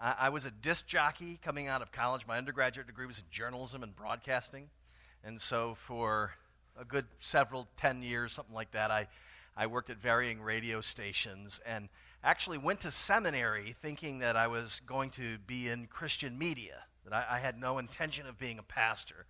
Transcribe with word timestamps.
I, 0.00 0.14
I 0.18 0.28
was 0.30 0.44
a 0.44 0.50
disc 0.50 0.86
jockey 0.86 1.38
coming 1.44 1.68
out 1.68 1.82
of 1.82 1.92
college. 1.92 2.26
My 2.26 2.38
undergraduate 2.38 2.86
degree 2.86 3.06
was 3.06 3.18
in 3.18 3.24
journalism 3.30 3.82
and 3.82 3.94
broadcasting. 3.94 4.68
And 5.22 5.40
so 5.40 5.76
for 5.86 6.32
a 6.78 6.84
good 6.84 7.04
several, 7.20 7.68
10 7.76 8.02
years, 8.02 8.32
something 8.32 8.54
like 8.54 8.72
that, 8.72 8.90
I, 8.90 9.08
I 9.56 9.66
worked 9.66 9.90
at 9.90 9.98
varying 9.98 10.40
radio 10.40 10.80
stations 10.80 11.60
and 11.66 11.88
actually 12.24 12.58
went 12.58 12.80
to 12.80 12.90
seminary 12.90 13.76
thinking 13.82 14.20
that 14.20 14.36
I 14.36 14.46
was 14.46 14.80
going 14.86 15.10
to 15.10 15.38
be 15.46 15.68
in 15.68 15.86
Christian 15.86 16.38
media, 16.38 16.78
that 17.04 17.12
I, 17.12 17.36
I 17.36 17.38
had 17.38 17.60
no 17.60 17.78
intention 17.78 18.26
of 18.26 18.38
being 18.38 18.58
a 18.58 18.62
pastor. 18.62 19.26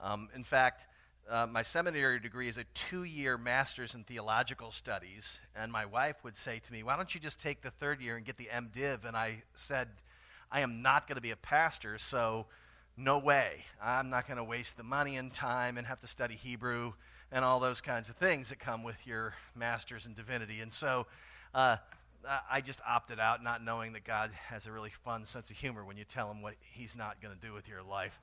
Um, 0.00 0.28
in 0.34 0.44
fact, 0.44 0.86
uh, 1.28 1.46
my 1.46 1.62
seminary 1.62 2.18
degree 2.18 2.48
is 2.48 2.56
a 2.56 2.64
two 2.74 3.04
year 3.04 3.38
master's 3.38 3.94
in 3.94 4.04
theological 4.04 4.72
studies, 4.72 5.38
and 5.54 5.70
my 5.70 5.86
wife 5.86 6.16
would 6.24 6.36
say 6.36 6.60
to 6.64 6.72
me, 6.72 6.82
Why 6.82 6.96
don't 6.96 7.14
you 7.14 7.20
just 7.20 7.40
take 7.40 7.62
the 7.62 7.70
third 7.70 8.00
year 8.00 8.16
and 8.16 8.24
get 8.24 8.36
the 8.36 8.48
MDiv? 8.52 9.04
And 9.04 9.16
I 9.16 9.42
said, 9.54 9.88
I 10.50 10.60
am 10.60 10.82
not 10.82 11.06
going 11.06 11.16
to 11.16 11.22
be 11.22 11.30
a 11.30 11.36
pastor, 11.36 11.98
so 11.98 12.46
no 12.96 13.18
way. 13.18 13.64
I'm 13.82 14.10
not 14.10 14.26
going 14.26 14.36
to 14.36 14.44
waste 14.44 14.76
the 14.76 14.82
money 14.82 15.16
and 15.16 15.32
time 15.32 15.78
and 15.78 15.86
have 15.86 16.00
to 16.00 16.06
study 16.06 16.34
Hebrew 16.34 16.92
and 17.32 17.44
all 17.44 17.60
those 17.60 17.80
kinds 17.80 18.08
of 18.08 18.16
things 18.16 18.48
that 18.48 18.58
come 18.58 18.82
with 18.82 19.06
your 19.06 19.34
master's 19.54 20.06
in 20.06 20.14
divinity. 20.14 20.60
And 20.60 20.72
so 20.72 21.06
uh, 21.54 21.76
I 22.50 22.60
just 22.60 22.80
opted 22.86 23.20
out, 23.20 23.42
not 23.42 23.64
knowing 23.64 23.92
that 23.92 24.04
God 24.04 24.30
has 24.48 24.66
a 24.66 24.72
really 24.72 24.92
fun 25.04 25.24
sense 25.26 25.50
of 25.50 25.56
humor 25.56 25.84
when 25.84 25.96
you 25.96 26.04
tell 26.04 26.30
him 26.30 26.42
what 26.42 26.54
he's 26.72 26.94
not 26.94 27.22
going 27.22 27.34
to 27.34 27.40
do 27.40 27.52
with 27.52 27.68
your 27.68 27.82
life. 27.82 28.18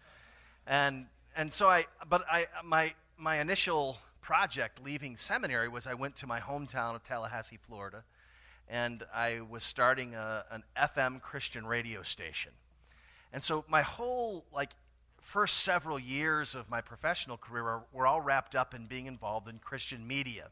And 0.68 1.06
and 1.38 1.54
so 1.54 1.70
I, 1.70 1.86
but 2.10 2.26
I, 2.30 2.48
my, 2.66 2.94
my 3.16 3.40
initial 3.40 4.00
project 4.22 4.84
leaving 4.84 5.18
seminary 5.18 5.70
was 5.70 5.86
I 5.86 5.94
went 5.94 6.16
to 6.18 6.28
my 6.28 6.40
hometown 6.40 6.96
of 6.96 7.04
Tallahassee, 7.04 7.60
Florida, 7.68 8.04
and 8.68 9.06
I 9.14 9.42
was 9.48 9.64
starting 9.64 10.16
a, 10.16 10.44
an 10.50 10.64
FM 10.76 11.22
Christian 11.22 11.68
radio 11.68 12.02
station. 12.02 12.52
And 13.32 13.44
so 13.44 13.64
my 13.70 13.84
whole, 13.84 14.46
like, 14.52 14.72
first 15.22 15.60
several 15.60 16.00
years 16.00 16.56
of 16.56 16.72
my 16.72 16.82
professional 16.82 17.38
career 17.38 17.84
were, 17.94 18.08
all 18.08 18.20
wrapped 18.20 18.56
up 18.56 18.74
in 18.74 18.88
being 18.88 19.06
involved 19.06 19.48
in 19.48 19.60
Christian 19.60 20.08
media. 20.08 20.48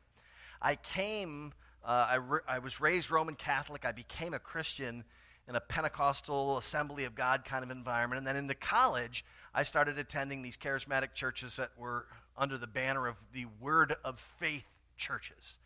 I 0.62 0.76
came, 0.76 1.54
uh, 1.84 2.08
I, 2.12 2.16
re- 2.16 2.42
I 2.48 2.60
was 2.60 2.80
raised 2.80 3.10
Roman 3.10 3.36
Catholic. 3.36 3.86
I 3.86 3.92
became 3.92 4.36
a 4.36 4.40
Christian 4.40 5.04
in 5.48 5.56
a 5.56 5.62
Pentecostal 5.62 6.58
Assembly 6.58 7.06
of 7.06 7.16
God 7.16 7.46
kind 7.46 7.64
of 7.64 7.72
environment. 7.72 8.18
And 8.18 8.28
then 8.28 8.36
into 8.36 8.56
college, 8.56 9.24
I 9.54 9.64
started 9.64 9.98
attending 9.98 10.42
these 10.42 10.58
charismatic 10.58 11.14
churches 11.14 11.56
that 11.58 11.72
were 11.78 12.06
under 12.38 12.58
the 12.58 12.68
banner 12.68 13.08
of 13.08 13.16
the 13.34 13.46
Word 13.62 13.96
of 14.04 14.20
Faith 14.40 14.66
churches. 14.98 15.58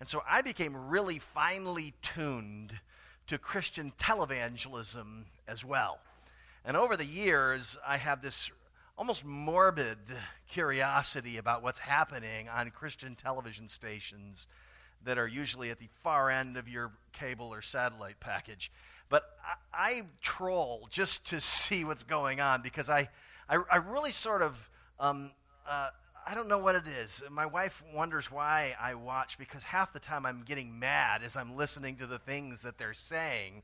And 0.00 0.08
so 0.08 0.22
I 0.28 0.42
became 0.42 0.88
really 0.88 1.18
finely 1.18 1.94
tuned 2.02 2.72
to 3.26 3.38
Christian 3.38 3.92
televangelism 3.98 5.24
as 5.46 5.64
well. 5.64 5.98
And 6.64 6.76
over 6.76 6.96
the 6.96 7.04
years, 7.04 7.76
I 7.86 7.96
have 7.96 8.22
this 8.22 8.50
almost 8.96 9.24
morbid 9.24 9.98
curiosity 10.48 11.36
about 11.36 11.62
what's 11.62 11.78
happening 11.78 12.48
on 12.48 12.70
Christian 12.70 13.14
television 13.14 13.68
stations 13.68 14.46
that 15.04 15.18
are 15.18 15.26
usually 15.28 15.70
at 15.70 15.78
the 15.78 15.88
far 16.02 16.30
end 16.30 16.56
of 16.56 16.68
your 16.68 16.90
cable 17.12 17.52
or 17.52 17.62
satellite 17.62 18.18
package. 18.18 18.72
But 19.08 19.24
I, 19.72 19.90
I 19.90 20.02
troll 20.20 20.88
just 20.90 21.26
to 21.30 21.40
see 21.40 21.84
what's 21.84 22.02
going 22.02 22.40
on 22.40 22.62
because 22.62 22.90
I, 22.90 23.08
I, 23.48 23.58
I 23.70 23.76
really 23.76 24.12
sort 24.12 24.42
of, 24.42 24.54
um, 25.00 25.30
uh, 25.68 25.90
I 26.26 26.34
don't 26.34 26.48
know 26.48 26.58
what 26.58 26.74
it 26.74 26.86
is. 26.86 27.22
My 27.30 27.46
wife 27.46 27.82
wonders 27.94 28.30
why 28.30 28.74
I 28.80 28.94
watch 28.94 29.38
because 29.38 29.62
half 29.62 29.92
the 29.92 29.98
time 29.98 30.26
I'm 30.26 30.42
getting 30.46 30.78
mad 30.78 31.22
as 31.22 31.36
I'm 31.36 31.56
listening 31.56 31.96
to 31.96 32.06
the 32.06 32.18
things 32.18 32.62
that 32.62 32.76
they're 32.76 32.92
saying. 32.92 33.62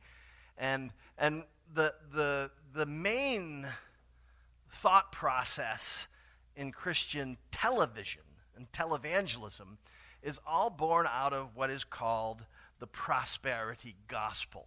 And, 0.57 0.91
and 1.19 1.45
the, 1.75 1.95
the, 2.15 2.51
the 2.75 2.87
main 2.87 3.67
thought 4.71 5.13
process 5.13 6.09
in 6.57 6.73
Christian 6.73 7.37
television 7.51 8.23
and 8.57 8.71
televangelism 8.73 9.77
is 10.23 10.41
all 10.47 10.71
born 10.71 11.07
out 11.11 11.33
of 11.33 11.55
what 11.55 11.71
is 11.71 11.85
called 11.85 12.43
the 12.79 12.87
prosperity 12.87 13.95
gospel. 14.09 14.67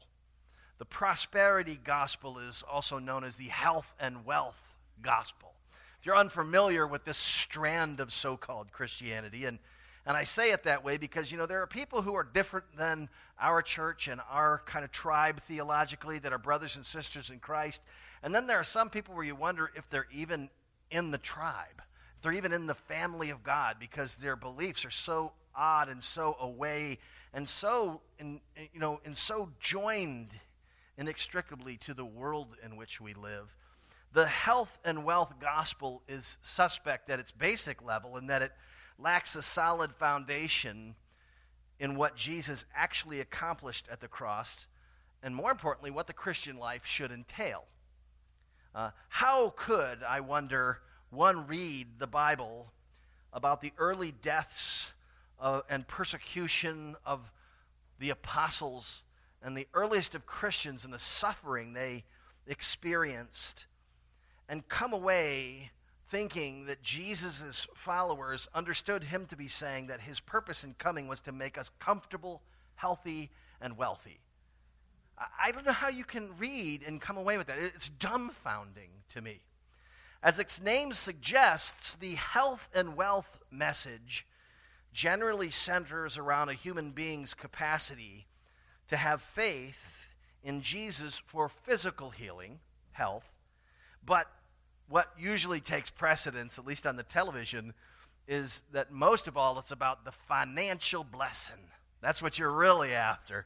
The 0.80 0.86
prosperity 0.86 1.80
gospel 1.84 2.38
is 2.38 2.64
also 2.70 3.00
known 3.00 3.24
as 3.24 3.36
the 3.36 3.46
health 3.46 3.92
and 4.00 4.26
wealth 4.26 4.60
gospel. 5.02 5.54
If 6.00 6.06
you're 6.06 6.18
unfamiliar 6.18 6.86
with 6.86 7.04
this 7.04 7.18
strand 7.18 8.00
of 8.00 8.14
so 8.14 8.38
called 8.38 8.72
Christianity, 8.72 9.46
and, 9.46 9.58
and 10.06 10.16
I 10.16 10.24
say 10.24 10.52
it 10.52 10.64
that 10.64 10.84
way 10.84 10.98
because, 10.98 11.32
you 11.32 11.38
know, 11.38 11.48
there 11.48 11.62
are 11.62 11.68
people 11.68 12.02
who 12.04 12.14
are 12.16 12.24
different 12.24 12.66
than 12.78 13.10
our 13.40 13.62
church 13.62 14.08
and 14.08 14.22
our 14.30 14.62
kind 14.66 14.86
of 14.86 14.92
tribe 14.92 15.42
theologically 15.48 16.20
that 16.20 16.32
are 16.32 16.38
brothers 16.38 16.76
and 16.76 16.86
sisters 16.86 17.32
in 17.32 17.40
Christ. 17.40 17.82
And 18.22 18.34
then 18.34 18.46
there 18.46 18.60
are 18.60 18.64
some 18.64 18.90
people 18.90 19.16
where 19.16 19.24
you 19.24 19.36
wonder 19.36 19.72
if 19.76 19.90
they're 19.90 20.08
even 20.12 20.50
in 20.92 21.10
the 21.10 21.18
tribe, 21.18 21.82
if 22.16 22.22
they're 22.22 22.32
even 22.34 22.54
in 22.54 22.68
the 22.68 22.76
family 22.76 23.32
of 23.32 23.44
God 23.44 23.78
because 23.80 24.16
their 24.16 24.36
beliefs 24.36 24.86
are 24.86 24.92
so 24.92 25.32
odd 25.56 25.90
and 25.90 26.04
so 26.04 26.38
away 26.40 27.00
and 27.34 27.48
so, 27.48 28.02
in, 28.20 28.40
you 28.74 28.80
know, 28.80 29.00
and 29.06 29.16
so 29.16 29.50
joined 29.60 30.30
inextricably 30.98 31.78
to 31.78 31.94
the 31.94 32.06
world 32.06 32.56
in 32.64 32.76
which 32.76 33.00
we 33.00 33.14
live 33.14 33.54
the 34.14 34.26
health 34.26 34.78
and 34.84 35.04
wealth 35.04 35.34
gospel 35.40 36.02
is 36.08 36.38
suspect 36.42 37.10
at 37.10 37.20
its 37.20 37.32
basic 37.32 37.84
level 37.84 38.18
in 38.18 38.28
that 38.28 38.42
it 38.42 38.52
lacks 38.98 39.36
a 39.36 39.42
solid 39.42 39.94
foundation 39.94 40.96
in 41.80 41.96
what 41.96 42.16
Jesus 42.16 42.66
actually 42.76 43.20
accomplished 43.20 43.88
at 43.92 44.00
the 44.00 44.08
cross, 44.08 44.66
and 45.22 45.36
more 45.36 45.52
importantly, 45.52 45.92
what 45.92 46.08
the 46.08 46.14
Christian 46.14 46.58
life 46.58 46.82
should 46.86 47.12
entail. 47.12 47.66
Uh, 48.74 48.90
how 49.10 49.54
could, 49.56 50.02
I 50.04 50.22
wonder, 50.22 50.80
one 51.10 51.46
read 51.48 52.00
the 52.00 52.08
Bible 52.08 52.72
about 53.32 53.62
the 53.62 53.74
early 53.78 54.12
deaths 54.12 54.94
uh, 55.40 55.62
and 55.70 55.88
persecution 55.88 56.96
of 57.06 57.32
the 58.00 58.10
apostles 58.10 59.04
and 59.44 59.58
the 59.58 59.68
earliest 59.74 60.16
of 60.16 60.26
Christians 60.26 60.86
and 60.86 60.94
the 60.94 61.00
suffering 61.00 61.74
they 61.74 62.04
experienced? 62.48 63.66
and 64.50 64.68
come 64.68 64.94
away 64.94 65.72
thinking 66.10 66.66
that 66.68 66.82
Jesus' 66.82 67.68
followers 67.76 68.48
understood 68.54 69.04
him 69.04 69.26
to 69.26 69.36
be 69.36 69.48
saying 69.48 69.88
that 69.88 70.00
his 70.00 70.20
purpose 70.20 70.64
in 70.64 70.74
coming 70.76 71.08
was 71.08 71.22
to 71.22 71.32
make 71.32 71.58
us 71.58 71.70
comfortable, 71.80 72.42
healthy, 72.76 73.30
and 73.60 73.78
wealthy. 73.78 74.20
I 75.18 75.52
don't 75.52 75.66
know 75.66 75.74
how 75.74 75.90
you 75.90 76.06
can 76.06 76.38
read 76.38 76.84
and 76.86 77.02
come 77.02 77.18
away 77.18 77.38
with 77.38 77.48
that. 77.48 77.58
It's 77.60 77.90
dumbfounding 77.90 78.90
to 79.10 79.22
me. 79.22 79.42
As 80.24 80.40
its 80.40 80.62
name 80.62 80.94
suggests, 80.94 81.96
the 81.96 82.16
health 82.16 82.70
and 82.74 82.96
wealth 82.96 83.40
message 83.52 84.26
generally 84.94 85.52
centers 85.52 86.18
around 86.18 86.50
a 86.50 86.54
human 86.54 86.92
being's 86.92 87.34
capacity 87.34 88.28
to 88.88 88.98
have 88.98 89.22
faith 89.22 89.76
in 90.44 90.62
Jesus 90.62 91.22
for 91.26 91.50
physical 91.50 92.10
healing, 92.10 92.60
health, 92.92 93.26
but 94.06 94.28
what 94.90 95.12
usually 95.18 95.60
takes 95.60 95.90
precedence, 95.90 96.58
at 96.58 96.66
least 96.66 96.88
on 96.88 96.96
the 96.96 97.04
television, 97.04 97.74
is 98.28 98.62
that 98.72 98.92
most 98.92 99.28
of 99.28 99.38
all 99.38 99.60
it's 99.60 99.72
about 99.72 100.06
the 100.06 100.12
financial 100.12 101.04
blessing. 101.04 101.56
That's 102.02 102.22
what 102.22 102.40
you're 102.40 102.52
really 102.52 102.94
after. 102.94 103.46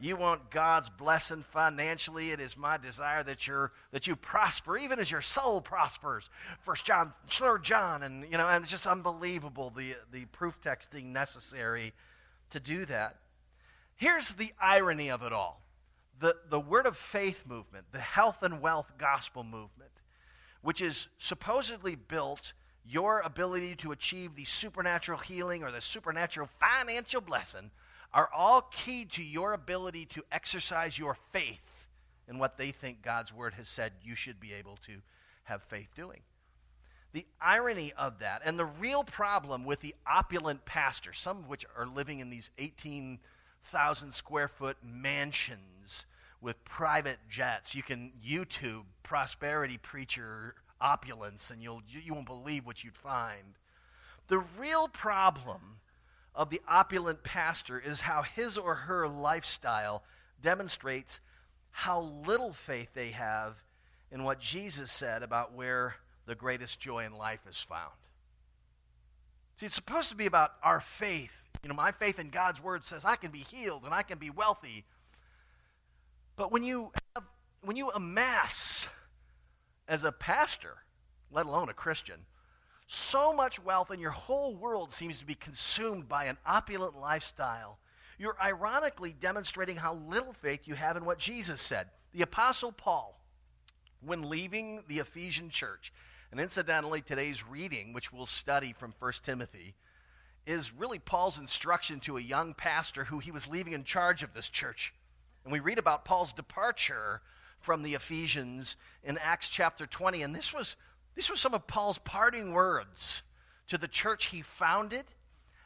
You 0.00 0.16
want 0.16 0.50
God's 0.50 0.88
blessing 0.88 1.44
financially. 1.52 2.30
It 2.30 2.40
is 2.40 2.56
my 2.56 2.78
desire 2.78 3.22
that 3.24 3.46
you're 3.46 3.70
that 3.92 4.06
you 4.06 4.16
prosper, 4.16 4.78
even 4.78 4.98
as 4.98 5.10
your 5.10 5.20
soul 5.20 5.60
prospers. 5.60 6.30
First 6.60 6.86
John, 6.86 7.12
third 7.28 7.62
John, 7.62 8.02
and 8.02 8.24
you 8.24 8.38
know, 8.38 8.48
and 8.48 8.62
it's 8.62 8.70
just 8.70 8.86
unbelievable 8.86 9.70
the 9.76 9.96
the 10.10 10.24
proof 10.26 10.58
texting 10.62 11.06
necessary 11.06 11.92
to 12.50 12.60
do 12.60 12.86
that. 12.86 13.16
Here's 14.00 14.30
the 14.30 14.54
irony 14.58 15.10
of 15.10 15.22
it 15.22 15.30
all: 15.30 15.60
the 16.18 16.34
the 16.48 16.58
word 16.58 16.86
of 16.86 16.96
faith 16.96 17.44
movement, 17.46 17.84
the 17.92 17.98
health 17.98 18.42
and 18.42 18.62
wealth 18.62 18.90
gospel 18.96 19.44
movement, 19.44 19.90
which 20.62 20.80
is 20.80 21.08
supposedly 21.18 21.96
built 21.96 22.54
your 22.82 23.20
ability 23.20 23.76
to 23.76 23.92
achieve 23.92 24.34
the 24.34 24.46
supernatural 24.46 25.18
healing 25.18 25.62
or 25.62 25.70
the 25.70 25.82
supernatural 25.82 26.48
financial 26.58 27.20
blessing 27.20 27.70
are 28.14 28.30
all 28.34 28.62
key 28.72 29.04
to 29.04 29.22
your 29.22 29.52
ability 29.52 30.06
to 30.06 30.24
exercise 30.32 30.98
your 30.98 31.18
faith 31.32 31.86
in 32.26 32.38
what 32.38 32.56
they 32.56 32.70
think 32.70 33.02
God's 33.02 33.34
word 33.34 33.52
has 33.52 33.68
said 33.68 33.92
you 34.02 34.14
should 34.14 34.40
be 34.40 34.54
able 34.54 34.78
to 34.86 35.02
have 35.44 35.62
faith 35.64 35.88
doing. 35.94 36.22
The 37.12 37.26
irony 37.38 37.92
of 37.98 38.20
that, 38.20 38.40
and 38.46 38.58
the 38.58 38.64
real 38.64 39.04
problem 39.04 39.64
with 39.66 39.80
the 39.80 39.94
opulent 40.06 40.64
pastor, 40.64 41.12
some 41.12 41.36
of 41.36 41.48
which 41.50 41.66
are 41.76 41.86
living 41.86 42.20
in 42.20 42.30
these 42.30 42.48
18,000 43.68 44.12
square 44.12 44.48
foot 44.48 44.76
mansions 44.82 46.06
with 46.40 46.62
private 46.64 47.18
jets. 47.28 47.74
You 47.74 47.82
can 47.82 48.12
YouTube 48.26 48.84
prosperity 49.02 49.78
preacher 49.78 50.54
opulence 50.80 51.50
and 51.50 51.62
you'll, 51.62 51.82
you, 51.88 52.00
you 52.00 52.14
won't 52.14 52.26
believe 52.26 52.66
what 52.66 52.82
you'd 52.82 52.96
find. 52.96 53.58
The 54.28 54.38
real 54.58 54.88
problem 54.88 55.78
of 56.34 56.50
the 56.50 56.60
opulent 56.68 57.22
pastor 57.22 57.78
is 57.78 58.00
how 58.00 58.22
his 58.22 58.56
or 58.56 58.74
her 58.74 59.08
lifestyle 59.08 60.02
demonstrates 60.40 61.20
how 61.70 62.00
little 62.26 62.52
faith 62.52 62.88
they 62.94 63.10
have 63.10 63.56
in 64.10 64.24
what 64.24 64.40
Jesus 64.40 64.90
said 64.90 65.22
about 65.22 65.54
where 65.54 65.96
the 66.26 66.34
greatest 66.34 66.80
joy 66.80 67.04
in 67.04 67.12
life 67.12 67.40
is 67.48 67.58
found. 67.58 67.92
See, 69.56 69.66
it's 69.66 69.74
supposed 69.74 70.08
to 70.08 70.16
be 70.16 70.26
about 70.26 70.52
our 70.62 70.80
faith. 70.80 71.32
You 71.62 71.68
know, 71.68 71.74
my 71.74 71.92
faith 71.92 72.18
in 72.18 72.30
God's 72.30 72.62
word 72.62 72.86
says 72.86 73.04
I 73.04 73.16
can 73.16 73.30
be 73.30 73.38
healed 73.38 73.84
and 73.84 73.92
I 73.92 74.02
can 74.02 74.18
be 74.18 74.30
wealthy. 74.30 74.84
But 76.36 76.50
when 76.50 76.62
you 76.62 76.90
have, 77.14 77.24
when 77.62 77.76
you 77.76 77.90
amass 77.90 78.88
as 79.86 80.04
a 80.04 80.12
pastor, 80.12 80.76
let 81.30 81.46
alone 81.46 81.68
a 81.68 81.74
Christian, 81.74 82.16
so 82.86 83.32
much 83.32 83.62
wealth 83.62 83.90
and 83.90 84.00
your 84.00 84.10
whole 84.10 84.54
world 84.56 84.92
seems 84.92 85.18
to 85.18 85.26
be 85.26 85.34
consumed 85.34 86.08
by 86.08 86.24
an 86.24 86.38
opulent 86.46 86.98
lifestyle, 86.98 87.78
you're 88.18 88.36
ironically 88.42 89.14
demonstrating 89.20 89.76
how 89.76 89.94
little 90.08 90.32
faith 90.32 90.66
you 90.66 90.74
have 90.74 90.96
in 90.96 91.04
what 91.04 91.18
Jesus 91.18 91.60
said. 91.60 91.88
The 92.12 92.22
Apostle 92.22 92.72
Paul, 92.72 93.20
when 94.00 94.28
leaving 94.28 94.82
the 94.88 94.98
Ephesian 94.98 95.50
church, 95.50 95.92
and 96.30 96.40
incidentally, 96.40 97.00
today's 97.00 97.46
reading, 97.46 97.92
which 97.92 98.12
we'll 98.12 98.26
study 98.26 98.72
from 98.72 98.94
1 98.98 99.12
Timothy, 99.22 99.74
is 100.46 100.72
really 100.72 100.98
Paul's 100.98 101.38
instruction 101.38 102.00
to 102.00 102.16
a 102.16 102.20
young 102.20 102.54
pastor 102.54 103.04
who 103.04 103.18
he 103.18 103.30
was 103.30 103.48
leaving 103.48 103.72
in 103.72 103.84
charge 103.84 104.22
of 104.22 104.34
this 104.34 104.48
church. 104.48 104.92
And 105.44 105.52
we 105.52 105.60
read 105.60 105.78
about 105.78 106.04
Paul's 106.04 106.32
departure 106.32 107.20
from 107.60 107.82
the 107.82 107.94
Ephesians 107.94 108.76
in 109.04 109.18
Acts 109.18 109.48
chapter 109.48 109.86
20. 109.86 110.22
And 110.22 110.34
this 110.34 110.52
was 110.52 110.76
this 111.14 111.30
was 111.30 111.40
some 111.40 111.54
of 111.54 111.66
Paul's 111.66 111.98
parting 111.98 112.52
words 112.52 113.22
to 113.68 113.78
the 113.78 113.88
church 113.88 114.26
he 114.26 114.42
founded 114.42 115.04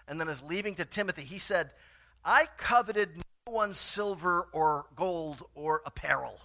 and 0.09 0.21
then 0.21 0.29
is 0.29 0.43
leaving 0.43 0.75
to 0.77 0.85
Timothy. 0.85 1.23
He 1.23 1.39
said, 1.39 1.71
I 2.25 2.49
coveted 2.57 3.17
no 3.17 3.53
one's 3.53 3.79
silver 3.79 4.49
or 4.53 4.87
gold 4.97 5.45
or 5.55 5.83
apparel. 5.85 6.41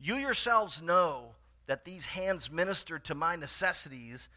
You 0.00 0.16
yourselves 0.16 0.80
know 0.80 1.32
that 1.66 1.84
these 1.84 2.06
hands 2.06 2.50
ministered 2.50 3.04
to 3.06 3.14
my 3.14 3.36
necessities 3.36 4.28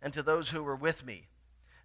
and 0.00 0.12
to 0.14 0.22
those 0.22 0.50
who 0.50 0.62
were 0.62 0.76
with 0.76 1.04
me. 1.04 1.26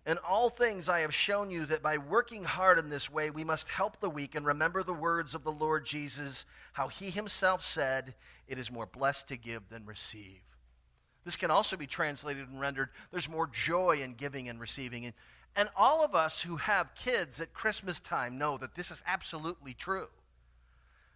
In 0.08 0.18
all 0.20 0.50
things, 0.50 0.88
I 0.88 1.02
have 1.02 1.14
shown 1.14 1.52
you 1.52 1.66
that 1.66 1.84
by 1.84 1.98
working 1.98 2.46
hard 2.46 2.80
in 2.80 2.88
this 2.88 3.12
way, 3.12 3.30
we 3.30 3.44
must 3.44 3.68
help 3.68 4.00
the 4.00 4.10
weak 4.10 4.36
and 4.36 4.46
remember 4.46 4.82
the 4.82 4.94
words 4.94 5.36
of 5.36 5.44
the 5.44 5.52
Lord 5.52 5.86
Jesus, 5.86 6.46
how 6.72 6.88
he 6.88 7.10
himself 7.10 7.66
said, 7.66 8.16
It 8.48 8.58
is 8.58 8.72
more 8.72 8.86
blessed 8.86 9.28
to 9.28 9.36
give 9.36 9.68
than 9.68 9.86
receive. 9.86 10.40
This 11.26 11.36
can 11.36 11.52
also 11.52 11.76
be 11.76 11.88
translated 11.88 12.48
and 12.48 12.58
rendered 12.58 12.88
there's 13.12 13.28
more 13.28 13.48
joy 13.48 13.98
in 14.02 14.14
giving 14.14 14.48
and 14.48 14.62
receiving. 14.62 15.04
And, 15.04 15.14
and 15.58 15.68
all 15.76 16.06
of 16.06 16.16
us 16.16 16.42
who 16.42 16.56
have 16.56 16.96
kids 16.96 17.42
at 17.42 17.54
Christmas 17.54 18.00
time 18.00 18.38
know 18.38 18.58
that 18.60 18.76
this 18.76 18.92
is 18.92 19.04
absolutely 19.06 19.74
true. 19.74 20.08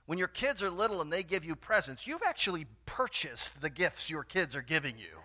When 0.06 0.20
your 0.20 0.28
kids 0.28 0.62
are 0.62 0.70
little 0.70 1.00
and 1.02 1.14
they 1.14 1.24
give 1.24 1.46
you 1.46 1.56
presents, 1.56 2.06
you've 2.06 2.24
actually 2.28 2.66
purchased 2.86 3.54
the 3.62 3.70
gifts 3.70 4.10
your 4.10 4.26
kids 4.26 4.54
are 4.54 4.62
giving 4.62 4.98
you. 4.98 5.22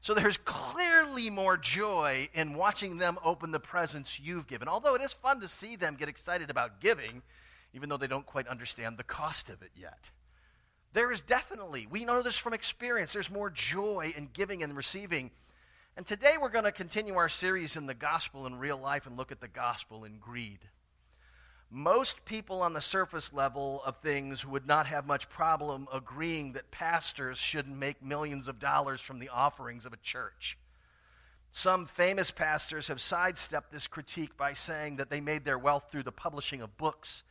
So 0.00 0.14
there's 0.14 0.38
more 1.28 1.56
joy 1.56 2.28
in 2.34 2.54
watching 2.54 2.98
them 2.98 3.18
open 3.24 3.50
the 3.50 3.60
presents 3.60 4.20
you've 4.20 4.46
given. 4.46 4.68
Although 4.68 4.94
it 4.94 5.02
is 5.02 5.12
fun 5.12 5.40
to 5.40 5.48
see 5.48 5.74
them 5.74 5.96
get 5.96 6.08
excited 6.08 6.50
about 6.50 6.80
giving, 6.80 7.22
even 7.74 7.88
though 7.88 7.96
they 7.96 8.06
don't 8.06 8.24
quite 8.24 8.46
understand 8.46 8.96
the 8.96 9.04
cost 9.04 9.50
of 9.50 9.60
it 9.62 9.72
yet. 9.76 10.10
There 10.92 11.12
is 11.12 11.20
definitely, 11.20 11.86
we 11.90 12.04
know 12.04 12.22
this 12.22 12.36
from 12.36 12.54
experience, 12.54 13.12
there's 13.12 13.30
more 13.30 13.50
joy 13.50 14.14
in 14.16 14.30
giving 14.32 14.62
and 14.62 14.76
receiving. 14.76 15.30
And 15.96 16.06
today 16.06 16.36
we're 16.40 16.48
going 16.48 16.64
to 16.64 16.72
continue 16.72 17.16
our 17.16 17.28
series 17.28 17.76
in 17.76 17.86
the 17.86 17.94
gospel 17.94 18.46
in 18.46 18.58
real 18.58 18.78
life 18.78 19.06
and 19.06 19.16
look 19.16 19.32
at 19.32 19.40
the 19.40 19.48
gospel 19.48 20.04
in 20.04 20.18
greed. 20.18 20.60
Most 21.70 22.24
people 22.24 22.62
on 22.62 22.72
the 22.72 22.80
surface 22.80 23.32
level 23.34 23.82
of 23.84 23.98
things 23.98 24.46
would 24.46 24.66
not 24.66 24.86
have 24.86 25.06
much 25.06 25.28
problem 25.28 25.86
agreeing 25.92 26.52
that 26.52 26.70
pastors 26.70 27.36
shouldn't 27.36 27.76
make 27.76 28.02
millions 28.02 28.48
of 28.48 28.58
dollars 28.58 29.02
from 29.02 29.18
the 29.18 29.28
offerings 29.28 29.84
of 29.84 29.92
a 29.92 29.98
church. 29.98 30.56
Some 31.52 31.86
famous 31.86 32.30
pastors 32.30 32.88
have 32.88 33.00
sidestepped 33.00 33.72
this 33.72 33.86
critique 33.86 34.36
by 34.36 34.52
saying 34.52 34.96
that 34.96 35.10
they 35.10 35.20
made 35.20 35.44
their 35.44 35.58
wealth 35.58 35.88
through 35.90 36.02
the 36.04 36.12
publishing 36.12 36.62
of 36.62 36.76
books 36.76 37.22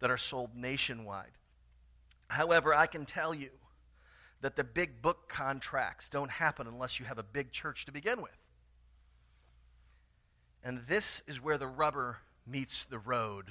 that 0.00 0.10
are 0.10 0.18
sold 0.18 0.54
nationwide. 0.54 1.32
However, 2.28 2.74
I 2.74 2.86
can 2.86 3.06
tell 3.06 3.34
you 3.34 3.50
that 4.40 4.56
the 4.56 4.64
big 4.64 5.02
book 5.02 5.28
contracts 5.28 6.08
don't 6.08 6.30
happen 6.30 6.66
unless 6.66 6.98
you 6.98 7.06
have 7.06 7.18
a 7.18 7.22
big 7.22 7.52
church 7.52 7.84
to 7.86 7.92
begin 7.92 8.22
with. 8.22 8.36
And 10.62 10.82
this 10.88 11.22
is 11.26 11.40
where 11.40 11.58
the 11.58 11.66
rubber 11.66 12.18
meets 12.46 12.84
the 12.84 12.98
road 12.98 13.46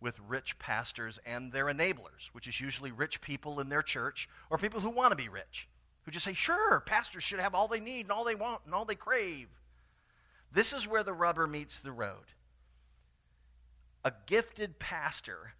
with 0.00 0.18
rich 0.26 0.58
pastors 0.58 1.18
and 1.24 1.52
their 1.52 1.66
enablers, 1.66 2.28
which 2.32 2.48
is 2.48 2.60
usually 2.60 2.90
rich 2.90 3.20
people 3.20 3.60
in 3.60 3.68
their 3.68 3.82
church 3.82 4.28
or 4.50 4.58
people 4.58 4.80
who 4.80 4.90
want 4.90 5.10
to 5.12 5.16
be 5.16 5.28
rich, 5.28 5.68
who 6.02 6.10
just 6.10 6.24
say, 6.24 6.34
sure, 6.34 6.80
pastors 6.80 7.22
should 7.22 7.40
have 7.40 7.54
all 7.54 7.68
they 7.68 7.80
need 7.80 8.02
and 8.02 8.12
all 8.12 8.24
they 8.24 8.34
want 8.34 8.62
and 8.64 8.74
all 8.74 8.84
they 8.84 8.94
crave. 8.94 9.48
This 10.52 10.72
is 10.72 10.86
where 10.86 11.02
the 11.02 11.12
rubber 11.12 11.46
meets 11.46 11.78
the 11.78 11.92
road. 11.92 12.32
A 14.04 14.12
gifted 14.26 14.78
pastor 14.78 15.54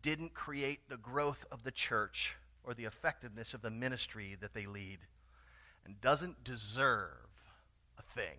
didn't 0.00 0.34
create 0.34 0.88
the 0.88 0.96
growth 0.96 1.44
of 1.52 1.62
the 1.64 1.70
church 1.70 2.34
or 2.64 2.74
the 2.74 2.84
effectiveness 2.84 3.54
of 3.54 3.62
the 3.62 3.70
ministry 3.70 4.36
that 4.40 4.54
they 4.54 4.66
lead 4.66 4.98
and 5.84 6.00
doesn't 6.00 6.44
deserve 6.44 7.28
a 7.98 8.02
thing. 8.14 8.38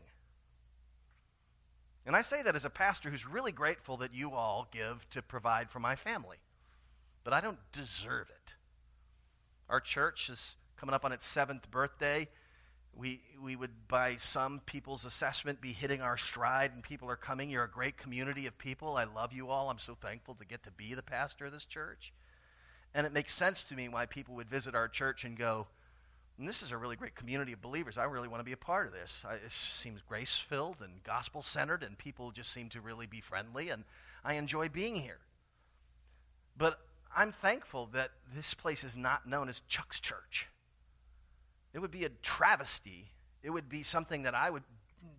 And 2.06 2.16
I 2.16 2.22
say 2.24 2.42
that 2.42 2.56
as 2.56 2.66
a 2.66 2.70
pastor 2.70 3.10
who's 3.10 3.28
really 3.28 3.52
grateful 3.52 3.98
that 3.98 4.14
you 4.16 4.32
all 4.32 4.68
give 4.72 5.08
to 5.12 5.22
provide 5.22 5.70
for 5.70 5.80
my 5.80 5.96
family. 5.96 6.38
But 7.24 7.34
I 7.34 7.42
don't 7.42 7.60
deserve 7.72 8.30
it. 8.30 8.56
Our 9.70 9.80
church 9.80 10.30
is 10.30 10.56
coming 10.80 10.96
up 10.96 11.06
on 11.06 11.12
its 11.12 11.26
seventh 11.26 11.70
birthday 11.70 12.28
we, 13.00 13.22
we 13.42 13.56
would, 13.56 13.88
by 13.88 14.18
some 14.18 14.62
people's 14.66 15.06
assessment, 15.06 15.62
be 15.62 15.72
hitting 15.72 16.02
our 16.02 16.18
stride 16.18 16.72
and 16.74 16.84
people 16.84 17.10
are 17.10 17.16
coming. 17.16 17.50
You're 17.50 17.64
a 17.64 17.70
great 17.70 17.98
community 17.98 18.46
of 18.46 18.58
people. 18.58 18.98
I 18.98 19.06
love 19.06 19.32
you 19.32 19.50
all. 19.50 19.70
I'm 19.70 19.80
so 19.80 19.96
thankful 19.96 20.36
to 20.36 20.46
get 20.46 20.64
to 20.64 20.72
be 20.72 20.94
the 20.94 21.04
pastor 21.04 21.46
of 21.46 21.54
this 21.54 21.66
church. 21.66 22.14
And 22.94 23.06
it 23.08 23.14
makes 23.14 23.34
sense 23.34 23.64
to 23.66 23.76
me 23.76 23.88
why 23.88 24.06
people 24.06 24.36
would 24.36 24.50
visit 24.50 24.76
our 24.76 24.88
church 24.88 25.24
and 25.24 25.38
go, 25.38 25.68
this 26.38 26.64
is 26.64 26.72
a 26.72 26.78
really 26.78 26.96
great 26.96 27.16
community 27.16 27.54
of 27.54 27.62
believers. 27.62 27.98
I 27.98 28.06
really 28.06 28.28
want 28.28 28.40
to 28.40 28.46
be 28.46 28.54
a 28.54 28.58
part 28.58 28.88
of 28.88 28.94
this. 28.94 29.24
I, 29.28 29.36
it 29.36 29.52
seems 29.52 30.02
grace 30.08 30.38
filled 30.38 30.78
and 30.82 31.04
gospel 31.04 31.42
centered, 31.42 31.84
and 31.84 31.98
people 31.98 32.32
just 32.32 32.52
seem 32.52 32.70
to 32.70 32.82
really 32.82 33.08
be 33.08 33.20
friendly, 33.20 33.70
and 33.70 33.84
I 34.24 34.36
enjoy 34.36 34.70
being 34.70 34.96
here. 34.96 35.20
But 36.58 36.80
I'm 37.16 37.34
thankful 37.34 37.90
that 37.94 38.12
this 38.34 38.54
place 38.54 38.86
is 38.86 38.96
not 38.96 39.28
known 39.28 39.50
as 39.50 39.62
Chuck's 39.68 40.00
Church. 40.00 40.48
It 41.74 41.80
would 41.80 41.92
be 41.92 42.06
a 42.06 42.10
travesty. 42.22 43.12
It 43.44 43.50
would 43.50 43.70
be 43.70 43.84
something 43.84 44.24
that 44.24 44.36
I 44.36 44.50
would 44.50 44.64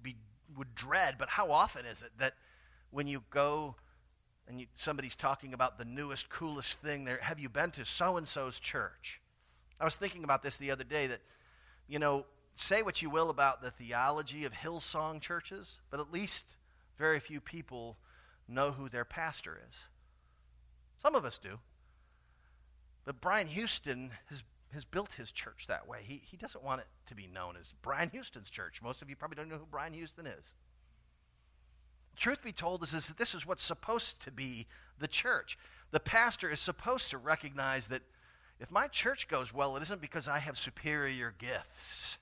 be 0.02 0.16
would 0.56 0.74
dread. 0.74 1.16
But 1.18 1.28
how 1.28 1.52
often 1.52 1.86
is 1.86 2.02
it 2.02 2.10
that 2.18 2.34
when 2.90 3.06
you 3.06 3.22
go 3.30 3.76
and 4.48 4.60
you, 4.60 4.66
somebody's 4.74 5.14
talking 5.14 5.54
about 5.54 5.78
the 5.78 5.84
newest, 5.84 6.28
coolest 6.28 6.78
thing 6.80 7.04
there, 7.04 7.18
have 7.22 7.38
you 7.38 7.48
been 7.48 7.70
to 7.72 7.84
so 7.84 8.16
and 8.16 8.26
so's 8.26 8.58
church? 8.58 9.20
I 9.80 9.84
was 9.84 9.96
thinking 9.96 10.24
about 10.24 10.42
this 10.42 10.56
the 10.56 10.72
other 10.72 10.84
day 10.84 11.06
that, 11.06 11.20
you 11.88 11.98
know, 11.98 12.26
say 12.56 12.82
what 12.82 13.00
you 13.00 13.08
will 13.08 13.30
about 13.30 13.62
the 13.62 13.70
theology 13.70 14.44
of 14.44 14.52
Hillsong 14.52 15.20
churches, 15.20 15.78
but 15.90 16.00
at 16.00 16.12
least 16.12 16.44
very 16.98 17.20
few 17.20 17.40
people 17.40 17.96
know 18.48 18.72
who 18.72 18.88
their 18.88 19.04
pastor 19.04 19.58
is. 19.70 19.86
Some 20.98 21.14
of 21.14 21.24
us 21.24 21.38
do. 21.38 21.58
But 23.04 23.20
Brian 23.20 23.46
Houston 23.46 24.10
has 24.26 24.42
has 24.72 24.84
built 24.84 25.12
his 25.12 25.32
church 25.32 25.66
that 25.68 25.88
way. 25.88 25.98
He, 26.02 26.22
he 26.24 26.36
doesn't 26.36 26.62
want 26.62 26.80
it 26.80 26.86
to 27.06 27.14
be 27.14 27.26
known 27.26 27.56
as 27.60 27.72
Brian 27.82 28.10
Houston's 28.10 28.50
church. 28.50 28.82
Most 28.82 29.02
of 29.02 29.10
you 29.10 29.16
probably 29.16 29.36
don't 29.36 29.48
know 29.48 29.58
who 29.58 29.66
Brian 29.70 29.92
Houston 29.92 30.26
is. 30.26 30.54
Truth 32.16 32.42
be 32.42 32.52
told 32.52 32.82
is, 32.82 32.94
is 32.94 33.08
that 33.08 33.16
this 33.16 33.34
is 33.34 33.46
what's 33.46 33.64
supposed 33.64 34.22
to 34.24 34.30
be 34.30 34.66
the 34.98 35.08
church. 35.08 35.58
The 35.90 36.00
pastor 36.00 36.48
is 36.48 36.60
supposed 36.60 37.10
to 37.10 37.18
recognize 37.18 37.88
that 37.88 38.02
if 38.60 38.70
my 38.70 38.88
church 38.88 39.26
goes 39.26 39.54
well, 39.54 39.76
it 39.76 39.82
isn't 39.82 40.00
because 40.00 40.28
I 40.28 40.38
have 40.38 40.58
superior 40.58 41.34
gifts. 41.38 42.18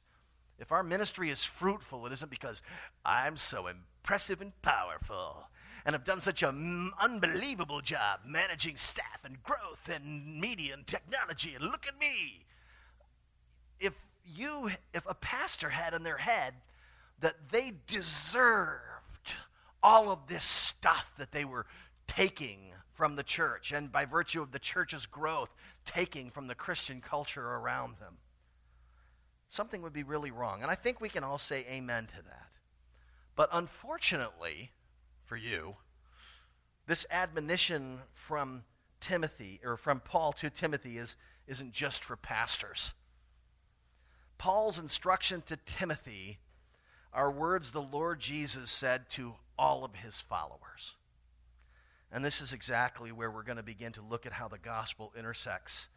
If 0.59 0.73
our 0.73 0.83
ministry 0.83 1.31
is 1.31 1.45
fruitful, 1.45 2.07
it 2.07 2.13
isn't 2.13 2.31
because 2.31 2.63
I'm 3.05 3.37
so 3.37 3.67
impressive 3.67 4.41
and 4.41 4.53
powerful 4.63 5.45
and 5.89 5.95
have 5.95 6.05
done 6.05 6.21
such 6.21 6.43
an 6.43 6.93
unbelievable 7.01 7.81
job 7.81 8.21
managing 8.27 8.77
staff 8.77 9.25
and 9.25 9.43
growth 9.43 9.89
and 9.91 10.39
media 10.39 10.75
and 10.75 10.87
technology. 10.87 11.55
And 11.55 11.65
look 11.65 11.87
at 11.87 11.99
me. 11.99 12.45
If 13.81 13.95
you, 14.27 14.71
if 14.93 15.03
a 15.09 15.15
pastor 15.15 15.71
had 15.71 15.95
in 15.95 16.03
their 16.03 16.19
head 16.19 16.53
that 17.21 17.37
they 17.51 17.73
deserved 17.87 19.33
all 19.83 20.11
of 20.11 20.27
this 20.29 20.45
stuff 20.45 21.11
that 21.17 21.33
they 21.33 21.47
were 21.47 21.65
taking 22.07 22.59
from 22.93 23.17
the 23.17 23.23
church, 23.23 23.73
and 23.73 23.91
by 23.91 24.05
virtue 24.05 24.43
of 24.43 24.53
the 24.53 24.59
church's 24.59 25.07
growth, 25.07 25.49
taking 25.87 26.29
from 26.29 26.49
the 26.49 26.55
Christian 26.55 27.01
culture 27.01 27.43
around 27.43 27.95
them, 27.99 28.19
something 29.49 29.81
would 29.81 29.95
be 29.95 30.03
really 30.03 30.33
wrong. 30.33 30.61
And 30.61 30.71
I 30.71 30.75
think 30.75 31.01
we 31.01 31.09
can 31.09 31.25
all 31.25 31.39
say 31.39 31.65
amen 31.73 32.09
to 32.09 32.23
that. 32.27 32.51
But 33.37 33.49
unfortunately, 33.55 34.71
for 35.29 35.37
you, 35.37 35.77
this 36.87 37.07
admonition 37.11 37.99
from 38.15 38.65
Timothy, 39.01 39.61
or 39.63 39.77
from 39.77 40.01
Paul 40.01 40.33
to 40.33 40.51
Timothy, 40.51 40.99
is, 40.99 41.17
isn't 41.47 41.73
just 41.73 42.03
for 42.03 42.17
pastors. 42.17 42.93
Paul's 44.39 44.79
instruction 44.79 45.43
to 45.47 45.57
Timothy 45.67 46.39
are 47.13 47.31
words 47.31 47.71
the 47.71 47.83
Lord 47.83 48.21
Jesus 48.21 48.71
said 48.71 49.09
to 49.11 49.35
all 49.59 49.85
of 49.85 49.95
his 49.95 50.19
followers. 50.19 50.97
And 52.11 52.25
this 52.25 52.41
is 52.41 52.53
exactly 52.53 53.13
where 53.13 53.31
we're 53.31 53.43
going 53.43 53.59
to 53.59 53.63
begin 53.63 53.93
to 53.93 54.03
look 54.03 54.25
at 54.25 54.33
how 54.33 54.49
the 54.49 54.59
gospel 54.59 55.13
intersects 55.17 55.89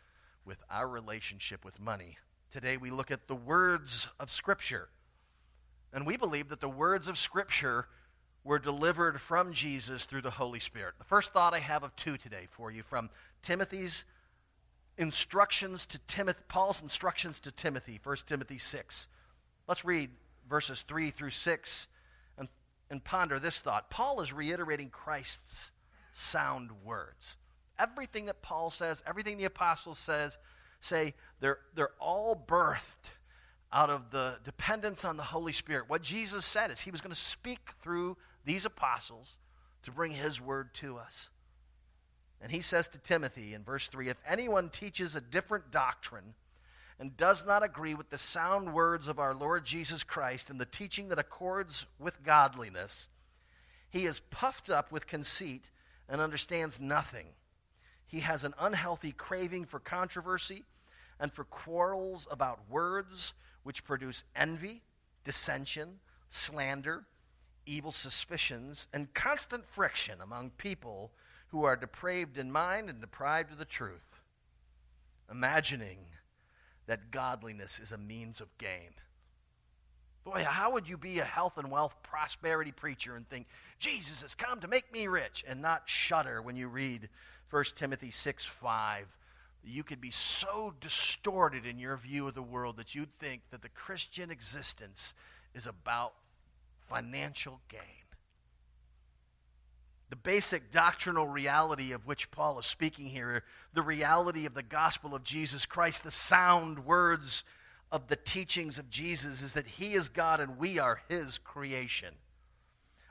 with 0.43 0.57
our 0.69 0.87
relationship 0.87 1.63
with 1.63 1.79
money. 1.79 2.17
Today 2.51 2.75
we 2.75 2.89
look 2.89 3.11
at 3.11 3.27
the 3.27 3.35
words 3.35 4.09
of 4.19 4.29
Scripture. 4.29 4.89
And 5.93 6.05
we 6.05 6.17
believe 6.17 6.49
that 6.49 6.59
the 6.59 6.69
words 6.69 7.07
of 7.07 7.17
Scripture 7.17 7.87
were 8.43 8.59
delivered 8.59 9.21
from 9.21 9.53
Jesus 9.53 10.05
through 10.05 10.21
the 10.21 10.31
Holy 10.31 10.59
Spirit. 10.59 10.95
The 10.97 11.05
first 11.05 11.31
thought 11.31 11.53
I 11.53 11.59
have 11.59 11.83
of 11.83 11.95
two 11.95 12.17
today 12.17 12.47
for 12.51 12.71
you 12.71 12.83
from 12.83 13.09
Timothy's 13.41 14.05
instructions 14.97 15.85
to 15.87 15.99
Timothy, 16.07 16.41
Paul's 16.47 16.81
instructions 16.81 17.39
to 17.41 17.51
Timothy, 17.51 17.99
1 18.03 18.17
Timothy 18.25 18.57
6. 18.57 19.07
Let's 19.67 19.85
read 19.85 20.09
verses 20.49 20.83
3 20.87 21.11
through 21.11 21.31
6 21.31 21.87
and, 22.37 22.47
and 22.89 23.03
ponder 23.03 23.39
this 23.39 23.59
thought. 23.59 23.89
Paul 23.89 24.21
is 24.21 24.33
reiterating 24.33 24.89
Christ's 24.89 25.71
sound 26.11 26.71
words. 26.83 27.37
Everything 27.79 28.25
that 28.25 28.41
Paul 28.41 28.69
says, 28.69 29.03
everything 29.07 29.37
the 29.37 29.45
apostles 29.45 29.97
says, 29.97 30.37
say 30.81 31.13
they're, 31.39 31.59
they're 31.75 31.91
all 31.99 32.35
birthed 32.35 33.09
out 33.73 33.89
of 33.89 34.11
the 34.11 34.35
dependence 34.43 35.05
on 35.05 35.15
the 35.15 35.23
Holy 35.23 35.53
Spirit. 35.53 35.85
What 35.87 36.01
Jesus 36.01 36.45
said 36.45 36.71
is 36.71 36.81
he 36.81 36.91
was 36.91 37.01
going 37.01 37.13
to 37.13 37.19
speak 37.19 37.71
through 37.81 38.17
these 38.45 38.65
apostles 38.65 39.37
to 39.83 39.91
bring 39.91 40.11
his 40.11 40.39
word 40.41 40.73
to 40.75 40.97
us. 40.97 41.29
And 42.41 42.51
he 42.51 42.61
says 42.61 42.87
to 42.89 42.97
Timothy 42.97 43.53
in 43.53 43.63
verse 43.63 43.87
3 43.87 44.09
If 44.09 44.17
anyone 44.27 44.69
teaches 44.69 45.15
a 45.15 45.21
different 45.21 45.71
doctrine 45.71 46.33
and 46.99 47.15
does 47.17 47.45
not 47.45 47.63
agree 47.63 47.93
with 47.93 48.09
the 48.09 48.17
sound 48.17 48.73
words 48.73 49.07
of 49.07 49.19
our 49.19 49.33
Lord 49.33 49.65
Jesus 49.65 50.03
Christ 50.03 50.49
and 50.49 50.59
the 50.59 50.65
teaching 50.65 51.09
that 51.09 51.19
accords 51.19 51.85
with 51.99 52.23
godliness, 52.23 53.07
he 53.89 54.05
is 54.05 54.19
puffed 54.19 54.69
up 54.69 54.91
with 54.91 55.07
conceit 55.07 55.65
and 56.09 56.21
understands 56.21 56.79
nothing. 56.79 57.27
He 58.07 58.21
has 58.21 58.43
an 58.43 58.53
unhealthy 58.59 59.11
craving 59.11 59.65
for 59.65 59.79
controversy 59.79 60.63
and 61.19 61.31
for 61.31 61.43
quarrels 61.43 62.27
about 62.31 62.69
words 62.69 63.33
which 63.63 63.83
produce 63.83 64.23
envy, 64.35 64.81
dissension, 65.23 65.99
slander, 66.29 67.05
evil 67.65 67.91
suspicions, 67.91 68.87
and 68.93 69.13
constant 69.13 69.65
friction 69.65 70.21
among 70.21 70.51
people 70.51 71.11
who 71.49 71.63
are 71.63 71.75
depraved 71.75 72.37
in 72.37 72.51
mind 72.51 72.89
and 72.89 73.01
deprived 73.01 73.51
of 73.51 73.57
the 73.57 73.65
truth, 73.65 74.21
imagining 75.29 75.99
that 76.87 77.11
godliness 77.11 77.79
is 77.79 77.91
a 77.91 77.97
means 77.97 78.41
of 78.41 78.57
gain. 78.57 78.91
Boy, 80.23 80.43
how 80.43 80.71
would 80.71 80.87
you 80.87 80.97
be 80.97 81.19
a 81.19 81.25
health 81.25 81.57
and 81.57 81.71
wealth 81.71 81.95
prosperity 82.03 82.71
preacher 82.71 83.15
and 83.15 83.27
think, 83.27 83.47
Jesus 83.79 84.21
has 84.21 84.35
come 84.35 84.59
to 84.59 84.67
make 84.67 84.91
me 84.93 85.07
rich, 85.07 85.43
and 85.47 85.61
not 85.61 85.89
shudder 85.89 86.41
when 86.41 86.55
you 86.55 86.67
read 86.67 87.09
1 87.49 87.63
Timothy 87.75 88.11
6 88.11 88.45
5? 88.45 89.07
You 89.63 89.83
could 89.83 90.01
be 90.01 90.11
so 90.11 90.73
distorted 90.79 91.65
in 91.65 91.79
your 91.79 91.97
view 91.97 92.27
of 92.27 92.33
the 92.33 92.41
world 92.41 92.77
that 92.77 92.95
you'd 92.95 93.17
think 93.19 93.41
that 93.51 93.61
the 93.61 93.69
Christian 93.69 94.31
existence 94.31 95.13
is 95.53 95.67
about 95.67 96.13
financial 96.91 97.59
gain. 97.69 97.79
The 100.09 100.17
basic 100.17 100.71
doctrinal 100.71 101.25
reality 101.25 101.93
of 101.93 102.05
which 102.05 102.31
Paul 102.31 102.59
is 102.59 102.65
speaking 102.65 103.05
here, 103.05 103.43
the 103.73 103.81
reality 103.81 104.45
of 104.45 104.53
the 104.53 104.61
gospel 104.61 105.15
of 105.15 105.23
Jesus 105.23 105.65
Christ, 105.65 106.03
the 106.03 106.11
sound 106.11 106.85
words 106.85 107.45
of 107.93 108.07
the 108.07 108.17
teachings 108.17 108.77
of 108.77 108.89
Jesus 108.89 109.41
is 109.41 109.53
that 109.53 109.65
He 109.65 109.93
is 109.93 110.09
God 110.09 110.41
and 110.41 110.57
we 110.57 110.79
are 110.79 111.01
His 111.07 111.37
creation. 111.37 112.13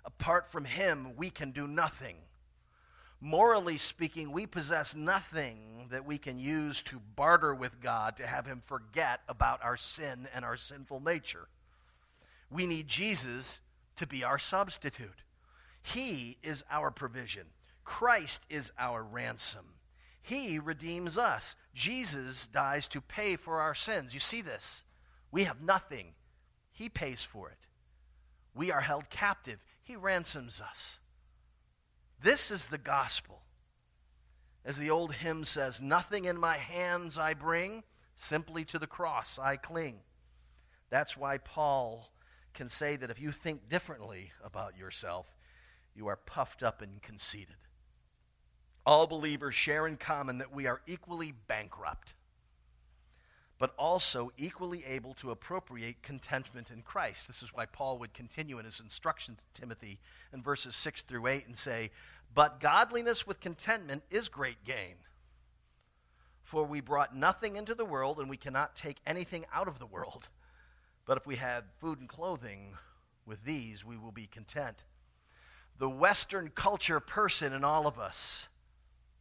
Apart 0.04 0.52
from 0.52 0.66
Him, 0.66 1.16
we 1.16 1.30
can 1.30 1.52
do 1.52 1.66
nothing. 1.66 2.16
Morally 3.18 3.78
speaking, 3.78 4.30
we 4.32 4.46
possess 4.46 4.94
nothing 4.94 5.88
that 5.90 6.04
we 6.04 6.18
can 6.18 6.38
use 6.38 6.82
to 6.82 7.00
barter 7.16 7.54
with 7.54 7.80
God 7.80 8.16
to 8.18 8.26
have 8.26 8.46
Him 8.46 8.62
forget 8.66 9.20
about 9.26 9.62
our 9.62 9.76
sin 9.76 10.28
and 10.34 10.44
our 10.44 10.56
sinful 10.56 11.00
nature. 11.00 11.48
We 12.50 12.66
need 12.66 12.88
Jesus 12.88 13.60
to 14.00 14.06
be 14.06 14.24
our 14.24 14.38
substitute. 14.38 15.22
He 15.82 16.38
is 16.42 16.64
our 16.70 16.90
provision, 16.90 17.44
Christ 17.84 18.42
is 18.48 18.72
our 18.78 19.02
ransom. 19.02 19.66
He 20.22 20.58
redeems 20.58 21.16
us. 21.16 21.56
Jesus 21.74 22.46
dies 22.46 22.86
to 22.88 23.00
pay 23.00 23.36
for 23.36 23.60
our 23.60 23.74
sins. 23.74 24.12
You 24.12 24.20
see 24.20 24.42
this? 24.42 24.84
We 25.30 25.44
have 25.44 25.62
nothing. 25.62 26.12
He 26.72 26.88
pays 26.90 27.22
for 27.22 27.48
it. 27.48 27.56
We 28.54 28.70
are 28.70 28.82
held 28.82 29.08
captive. 29.08 29.58
He 29.82 29.96
ransoms 29.96 30.60
us. 30.60 30.98
This 32.22 32.50
is 32.50 32.66
the 32.66 32.78
gospel. 32.78 33.40
As 34.64 34.76
the 34.76 34.90
old 34.90 35.14
hymn 35.14 35.44
says, 35.44 35.80
Nothing 35.80 36.26
in 36.26 36.38
my 36.38 36.58
hands 36.58 37.16
I 37.16 37.32
bring, 37.32 37.82
simply 38.14 38.64
to 38.66 38.78
the 38.78 38.86
cross 38.86 39.38
I 39.38 39.56
cling. 39.56 40.00
That's 40.90 41.16
why 41.16 41.38
Paul 41.38 42.10
can 42.54 42.68
say 42.68 42.96
that 42.96 43.10
if 43.10 43.20
you 43.20 43.32
think 43.32 43.68
differently 43.68 44.32
about 44.44 44.76
yourself, 44.76 45.26
you 45.94 46.06
are 46.06 46.16
puffed 46.16 46.62
up 46.62 46.82
and 46.82 47.02
conceited 47.02 47.56
all 48.86 49.06
believers 49.06 49.54
share 49.54 49.86
in 49.86 49.96
common 49.96 50.38
that 50.38 50.52
we 50.52 50.66
are 50.66 50.80
equally 50.86 51.32
bankrupt, 51.46 52.14
but 53.58 53.74
also 53.78 54.32
equally 54.38 54.84
able 54.84 55.14
to 55.14 55.30
appropriate 55.30 56.02
contentment 56.02 56.70
in 56.70 56.82
Christ. 56.82 57.26
This 57.26 57.42
is 57.42 57.52
why 57.52 57.66
Paul 57.66 57.98
would 57.98 58.14
continue 58.14 58.58
in 58.58 58.64
his 58.64 58.80
instruction 58.80 59.36
to 59.36 59.60
Timothy 59.60 59.98
in 60.32 60.42
verses 60.42 60.74
6 60.76 61.02
through 61.02 61.26
8 61.26 61.46
and 61.46 61.56
say, 61.56 61.90
But 62.34 62.58
godliness 62.58 63.26
with 63.26 63.40
contentment 63.40 64.02
is 64.10 64.28
great 64.28 64.64
gain. 64.64 64.96
For 66.42 66.64
we 66.64 66.80
brought 66.80 67.14
nothing 67.14 67.54
into 67.54 67.74
the 67.74 67.84
world, 67.84 68.18
and 68.18 68.28
we 68.28 68.36
cannot 68.36 68.74
take 68.74 68.96
anything 69.06 69.44
out 69.54 69.68
of 69.68 69.78
the 69.78 69.86
world. 69.86 70.28
But 71.10 71.16
if 71.16 71.26
we 71.26 71.34
have 71.34 71.64
food 71.80 71.98
and 71.98 72.08
clothing, 72.08 72.76
with 73.26 73.42
these 73.42 73.84
we 73.84 73.96
will 73.96 74.12
be 74.12 74.28
content. 74.28 74.84
The 75.76 75.90
Western 75.90 76.52
culture 76.54 77.00
person 77.00 77.52
in 77.52 77.64
all 77.64 77.88
of 77.88 77.98
us 77.98 78.48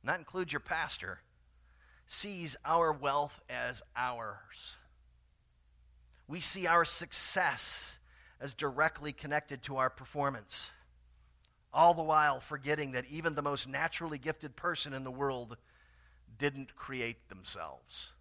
that 0.03 0.19
includes 0.19 0.53
your 0.53 0.59
pastor, 0.59 1.21
sees 2.05 2.55
our 2.63 2.93
wealth 2.93 3.41
as 3.49 3.81
ours. 3.95 4.77
We 6.27 6.41
see 6.41 6.67
our 6.67 6.85
success 6.85 7.97
as 8.39 8.53
directly 8.53 9.11
connected 9.11 9.63
to 9.63 9.77
our 9.77 9.89
performance, 9.89 10.69
all 11.73 11.95
the 11.95 12.03
while 12.03 12.39
forgetting 12.39 12.91
that 12.91 13.05
even 13.09 13.33
the 13.33 13.41
most 13.41 13.67
naturally 13.67 14.19
gifted 14.19 14.55
person 14.55 14.93
in 14.93 15.03
the 15.03 15.09
world 15.09 15.57
didn't 16.37 16.75
create 16.75 17.29
themselves, 17.29 18.11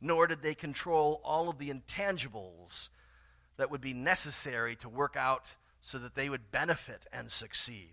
nor 0.00 0.26
did 0.26 0.42
they 0.42 0.54
control 0.54 1.20
all 1.24 1.48
of 1.48 1.58
the 1.58 1.70
intangibles 1.70 2.88
that 3.56 3.70
would 3.70 3.80
be 3.80 3.92
necessary 3.92 4.76
to 4.76 4.88
work 4.88 5.16
out 5.16 5.44
so 5.82 5.98
that 5.98 6.14
they 6.14 6.28
would 6.28 6.50
benefit 6.50 7.06
and 7.12 7.30
succeed. 7.30 7.92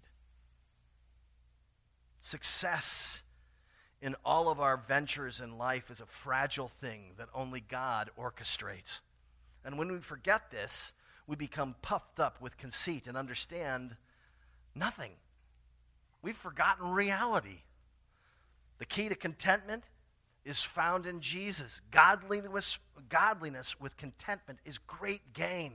Success 2.19 3.21
in 4.01 4.15
all 4.23 4.49
of 4.49 4.59
our 4.59 4.77
ventures 4.77 5.41
in 5.41 5.57
life 5.57 5.89
is 5.89 5.99
a 5.99 6.05
fragile 6.05 6.67
thing 6.67 7.13
that 7.17 7.29
only 7.33 7.59
God 7.59 8.09
orchestrates. 8.17 8.99
And 9.65 9.77
when 9.77 9.91
we 9.91 9.99
forget 9.99 10.51
this, 10.51 10.93
we 11.25 11.35
become 11.35 11.75
puffed 11.81 12.19
up 12.19 12.39
with 12.41 12.57
conceit 12.57 13.07
and 13.07 13.17
understand 13.17 13.95
nothing. 14.75 15.11
We've 16.21 16.37
forgotten 16.37 16.91
reality. 16.91 17.63
The 18.77 18.85
key 18.85 19.09
to 19.09 19.15
contentment 19.15 19.83
is 20.47 20.61
found 20.61 21.05
in 21.05 21.19
Jesus. 21.19 21.81
Godliness, 21.91 22.77
godliness 23.09 23.79
with 23.79 23.97
contentment 23.97 24.59
is 24.65 24.77
great 24.77 25.33
gain. 25.33 25.73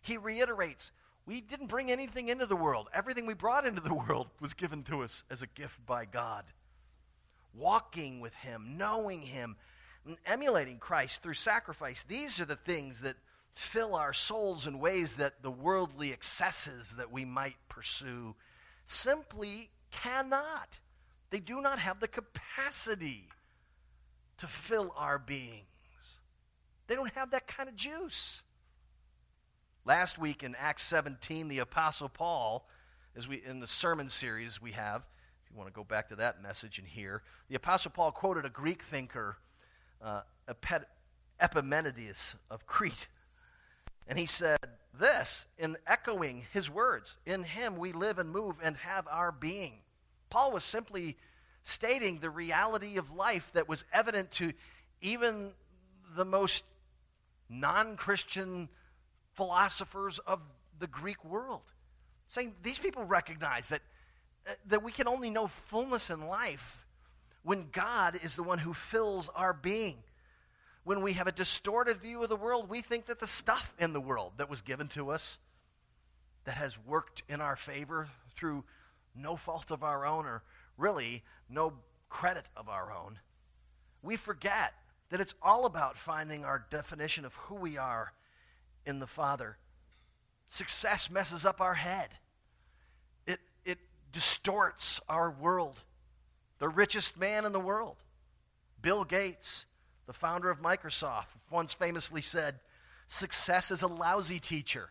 He 0.00 0.16
reiterates 0.16 0.90
we 1.24 1.40
didn't 1.40 1.68
bring 1.68 1.90
anything 1.90 2.28
into 2.28 2.46
the 2.46 2.56
world. 2.56 2.88
Everything 2.92 3.26
we 3.26 3.34
brought 3.34 3.64
into 3.64 3.80
the 3.80 3.94
world 3.94 4.28
was 4.40 4.54
given 4.54 4.82
to 4.84 5.02
us 5.02 5.22
as 5.30 5.42
a 5.42 5.46
gift 5.46 5.84
by 5.86 6.04
God. 6.04 6.44
Walking 7.54 8.20
with 8.20 8.34
Him, 8.34 8.74
knowing 8.76 9.22
Him, 9.22 9.56
emulating 10.26 10.78
Christ 10.78 11.22
through 11.22 11.34
sacrifice, 11.34 12.04
these 12.08 12.40
are 12.40 12.44
the 12.44 12.56
things 12.56 13.02
that 13.02 13.16
fill 13.54 13.94
our 13.94 14.12
souls 14.12 14.66
in 14.66 14.80
ways 14.80 15.14
that 15.14 15.42
the 15.42 15.50
worldly 15.50 16.10
excesses 16.10 16.96
that 16.96 17.12
we 17.12 17.24
might 17.24 17.56
pursue 17.68 18.34
simply 18.86 19.70
cannot. 19.92 20.78
They 21.30 21.38
do 21.38 21.60
not 21.60 21.78
have 21.78 22.00
the 22.00 22.08
capacity 22.08 23.28
to 24.42 24.48
fill 24.48 24.92
our 24.96 25.20
beings. 25.20 25.62
They 26.88 26.96
don't 26.96 27.12
have 27.14 27.30
that 27.30 27.46
kind 27.46 27.68
of 27.68 27.76
juice. 27.76 28.42
Last 29.84 30.18
week 30.18 30.42
in 30.42 30.56
Acts 30.56 30.82
17, 30.82 31.46
the 31.46 31.60
Apostle 31.60 32.08
Paul, 32.08 32.66
as 33.16 33.28
we 33.28 33.40
in 33.46 33.60
the 33.60 33.68
sermon 33.68 34.08
series 34.08 34.60
we 34.60 34.72
have, 34.72 35.02
if 35.44 35.52
you 35.52 35.56
want 35.56 35.68
to 35.68 35.72
go 35.72 35.84
back 35.84 36.08
to 36.08 36.16
that 36.16 36.42
message 36.42 36.80
and 36.80 36.88
hear. 36.88 37.22
The 37.50 37.54
Apostle 37.54 37.92
Paul 37.92 38.10
quoted 38.10 38.44
a 38.44 38.50
Greek 38.50 38.82
thinker, 38.82 39.36
uh, 40.02 40.22
Epimenides 41.40 42.34
of 42.50 42.66
Crete. 42.66 43.06
And 44.08 44.18
he 44.18 44.26
said 44.26 44.58
this 44.98 45.46
in 45.56 45.76
echoing 45.86 46.46
his 46.52 46.68
words 46.68 47.16
In 47.26 47.44
him 47.44 47.76
we 47.76 47.92
live 47.92 48.18
and 48.18 48.28
move 48.28 48.56
and 48.60 48.76
have 48.78 49.06
our 49.06 49.30
being. 49.30 49.74
Paul 50.30 50.50
was 50.50 50.64
simply 50.64 51.16
stating 51.64 52.18
the 52.18 52.30
reality 52.30 52.96
of 52.98 53.10
life 53.10 53.50
that 53.54 53.68
was 53.68 53.84
evident 53.92 54.30
to 54.32 54.52
even 55.00 55.50
the 56.16 56.24
most 56.24 56.64
non 57.48 57.96
Christian 57.96 58.68
philosophers 59.34 60.18
of 60.20 60.40
the 60.78 60.86
Greek 60.86 61.24
world. 61.24 61.62
Saying 62.28 62.54
these 62.62 62.78
people 62.78 63.04
recognize 63.04 63.68
that, 63.68 63.82
uh, 64.48 64.52
that 64.66 64.82
we 64.82 64.92
can 64.92 65.06
only 65.06 65.30
know 65.30 65.48
fullness 65.68 66.10
in 66.10 66.26
life 66.26 66.84
when 67.42 67.68
God 67.72 68.18
is 68.22 68.34
the 68.34 68.42
one 68.42 68.58
who 68.58 68.72
fills 68.72 69.28
our 69.34 69.52
being. 69.52 69.98
When 70.84 71.02
we 71.02 71.12
have 71.12 71.26
a 71.26 71.32
distorted 71.32 72.00
view 72.00 72.22
of 72.22 72.28
the 72.28 72.36
world, 72.36 72.68
we 72.68 72.80
think 72.80 73.06
that 73.06 73.20
the 73.20 73.26
stuff 73.26 73.74
in 73.78 73.92
the 73.92 74.00
world 74.00 74.32
that 74.38 74.50
was 74.50 74.62
given 74.62 74.88
to 74.88 75.10
us, 75.10 75.38
that 76.44 76.56
has 76.56 76.76
worked 76.86 77.22
in 77.28 77.40
our 77.40 77.54
favor 77.54 78.08
through 78.34 78.64
no 79.14 79.36
fault 79.36 79.70
of 79.70 79.84
our 79.84 80.04
own 80.04 80.26
or 80.26 80.42
really 80.82 81.22
no 81.48 81.72
credit 82.08 82.44
of 82.56 82.68
our 82.68 82.92
own, 82.92 83.18
we 84.02 84.16
forget 84.16 84.74
that 85.10 85.20
it's 85.20 85.34
all 85.40 85.64
about 85.64 85.96
finding 85.96 86.44
our 86.44 86.66
definition 86.70 87.24
of 87.24 87.34
who 87.34 87.54
we 87.54 87.78
are 87.78 88.12
in 88.84 88.98
the 88.98 89.06
Father. 89.06 89.56
Success 90.48 91.08
messes 91.08 91.46
up 91.46 91.60
our 91.60 91.74
head, 91.74 92.08
it, 93.26 93.40
it 93.64 93.78
distorts 94.10 95.00
our 95.08 95.30
world. 95.30 95.78
The 96.58 96.68
richest 96.68 97.18
man 97.18 97.44
in 97.44 97.52
the 97.52 97.60
world, 97.60 97.96
Bill 98.80 99.04
Gates, 99.04 99.66
the 100.06 100.12
founder 100.12 100.48
of 100.48 100.60
Microsoft, 100.60 101.26
once 101.50 101.72
famously 101.72 102.22
said, 102.22 102.60
Success 103.08 103.70
is 103.70 103.82
a 103.82 103.88
lousy 103.88 104.38
teacher. 104.38 104.88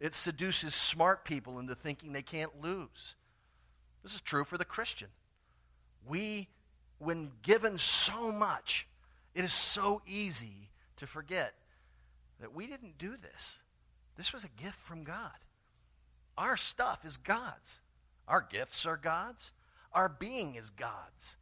It 0.00 0.14
seduces 0.14 0.74
smart 0.74 1.24
people 1.24 1.58
into 1.58 1.74
thinking 1.74 2.12
they 2.12 2.22
can't 2.22 2.62
lose. 2.62 3.16
This 4.04 4.14
is 4.14 4.20
true 4.20 4.44
for 4.44 4.58
the 4.58 4.64
Christian. 4.64 5.08
We, 6.06 6.46
when 6.98 7.32
given 7.42 7.78
so 7.78 8.30
much, 8.30 8.86
it 9.34 9.44
is 9.44 9.52
so 9.52 10.02
easy 10.06 10.68
to 10.98 11.06
forget 11.06 11.54
that 12.40 12.54
we 12.54 12.66
didn't 12.66 12.98
do 12.98 13.16
this. 13.16 13.58
This 14.16 14.32
was 14.32 14.44
a 14.44 14.62
gift 14.62 14.78
from 14.80 15.02
God. 15.02 15.32
Our 16.36 16.56
stuff 16.56 17.04
is 17.04 17.16
God's. 17.16 17.80
Our 18.28 18.46
gifts 18.48 18.86
are 18.86 18.96
God's. 18.96 19.52
Our 19.92 20.08
being 20.08 20.56
is 20.56 20.70
God's. 20.70 21.36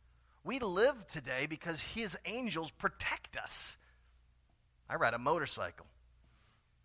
We 0.45 0.59
live 0.59 1.07
today 1.09 1.47
because 1.49 1.81
His 1.81 2.17
angels 2.25 2.71
protect 2.71 3.37
us. 3.37 3.77
I 4.89 4.97
ride 4.97 5.15
a 5.15 5.19
motorcycle. 5.19 5.87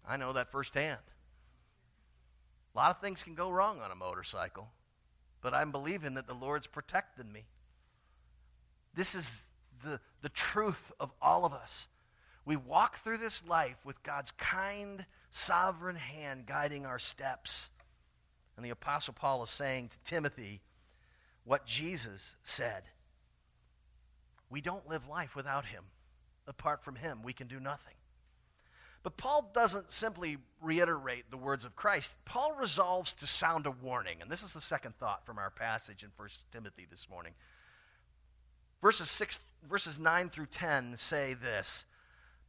I 0.07 0.17
know 0.17 0.34
that 0.34 0.51
firsthand. 0.51 1.00
A 2.74 2.77
lot 2.77 2.91
of 2.91 3.01
things 3.01 3.24
can 3.24 3.36
go 3.36 3.50
wrong 3.50 3.81
on 3.81 3.91
a 3.91 3.96
motorcycle, 3.96 4.69
but 5.41 5.53
I'm 5.53 5.72
believing 5.72 6.15
that 6.15 6.27
the 6.27 6.34
Lord's 6.34 6.67
protecting 6.67 7.32
me. 7.32 7.46
This 8.94 9.15
is 9.15 9.44
the, 9.84 10.00
the 10.22 10.29
truth 10.29 10.91
of 11.00 11.12
all 11.22 11.46
of 11.46 11.53
us. 11.53 11.88
We 12.46 12.56
walk 12.56 13.03
through 13.03 13.17
this 13.17 13.44
life 13.48 13.77
with 13.84 14.01
God's 14.03 14.32
kind, 14.32 15.06
sovereign 15.32 15.98
hand 15.98 16.46
guiding 16.46 16.86
our 16.86 16.98
steps. 16.98 17.70
And 18.56 18.65
the 18.65 18.70
Apostle 18.72 19.13
Paul 19.13 19.44
is 19.44 19.50
saying 19.50 19.89
to 19.89 20.00
Timothy 20.03 20.62
what 21.44 21.65
Jesus 21.65 22.36
said 22.44 22.84
We 24.50 24.62
don't 24.62 24.88
live 24.89 25.08
life 25.08 25.36
without 25.36 25.65
him. 25.65 25.84
Apart 26.48 26.84
from 26.84 26.96
him, 26.96 27.20
we 27.22 27.34
can 27.34 27.48
do 27.48 27.60
nothing. 27.60 27.97
But 29.07 29.15
Paul 29.15 29.51
doesn't 29.53 29.93
simply 29.93 30.35
reiterate 30.59 31.31
the 31.31 31.37
words 31.37 31.63
of 31.63 31.77
Christ. 31.77 32.13
Paul 32.25 32.51
resolves 32.59 33.13
to 33.13 33.25
sound 33.25 33.65
a 33.65 33.72
warning. 33.72 34.17
And 34.22 34.29
this 34.29 34.43
is 34.43 34.51
the 34.51 34.59
second 34.59 34.98
thought 34.98 35.25
from 35.25 35.37
our 35.37 35.50
passage 35.50 36.03
in 36.03 36.09
1 36.17 36.27
Timothy 36.51 36.85
this 36.91 37.09
morning. 37.09 37.31
Verses, 38.81 39.09
six, 39.09 39.39
verses 39.70 39.98
9 39.98 40.29
through 40.29 40.48
10 40.48 40.98
say 40.98 41.35
this 41.35 41.85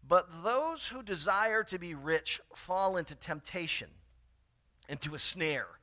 But 0.09 0.29
those 0.42 0.88
who 0.88 1.01
desire 1.01 1.62
to 1.62 1.79
be 1.79 1.94
rich 1.94 2.40
fall 2.57 2.97
into 2.97 3.14
temptation, 3.14 3.90
into 4.88 5.14
a 5.14 5.18
snare, 5.21 5.79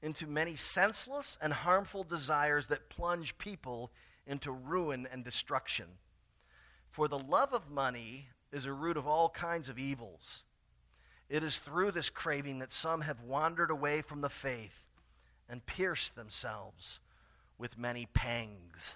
into 0.00 0.26
many 0.26 0.56
senseless 0.56 1.36
and 1.42 1.52
harmful 1.52 2.04
desires 2.04 2.68
that 2.68 2.88
plunge 2.88 3.36
people 3.36 3.92
into 4.26 4.50
ruin 4.50 5.06
and 5.12 5.24
destruction. 5.24 5.88
For 6.88 7.06
the 7.06 7.18
love 7.18 7.52
of 7.52 7.70
money 7.70 8.28
is 8.52 8.64
a 8.64 8.72
root 8.72 8.96
of 8.96 9.06
all 9.06 9.28
kinds 9.28 9.68
of 9.68 9.78
evils. 9.78 10.42
It 11.28 11.42
is 11.42 11.58
through 11.58 11.92
this 11.92 12.10
craving 12.10 12.58
that 12.58 12.72
some 12.72 13.02
have 13.02 13.20
wandered 13.22 13.70
away 13.70 14.02
from 14.02 14.20
the 14.20 14.28
faith 14.28 14.86
and 15.48 15.64
pierced 15.64 16.16
themselves 16.16 16.98
with 17.58 17.78
many 17.78 18.06
pangs. 18.12 18.94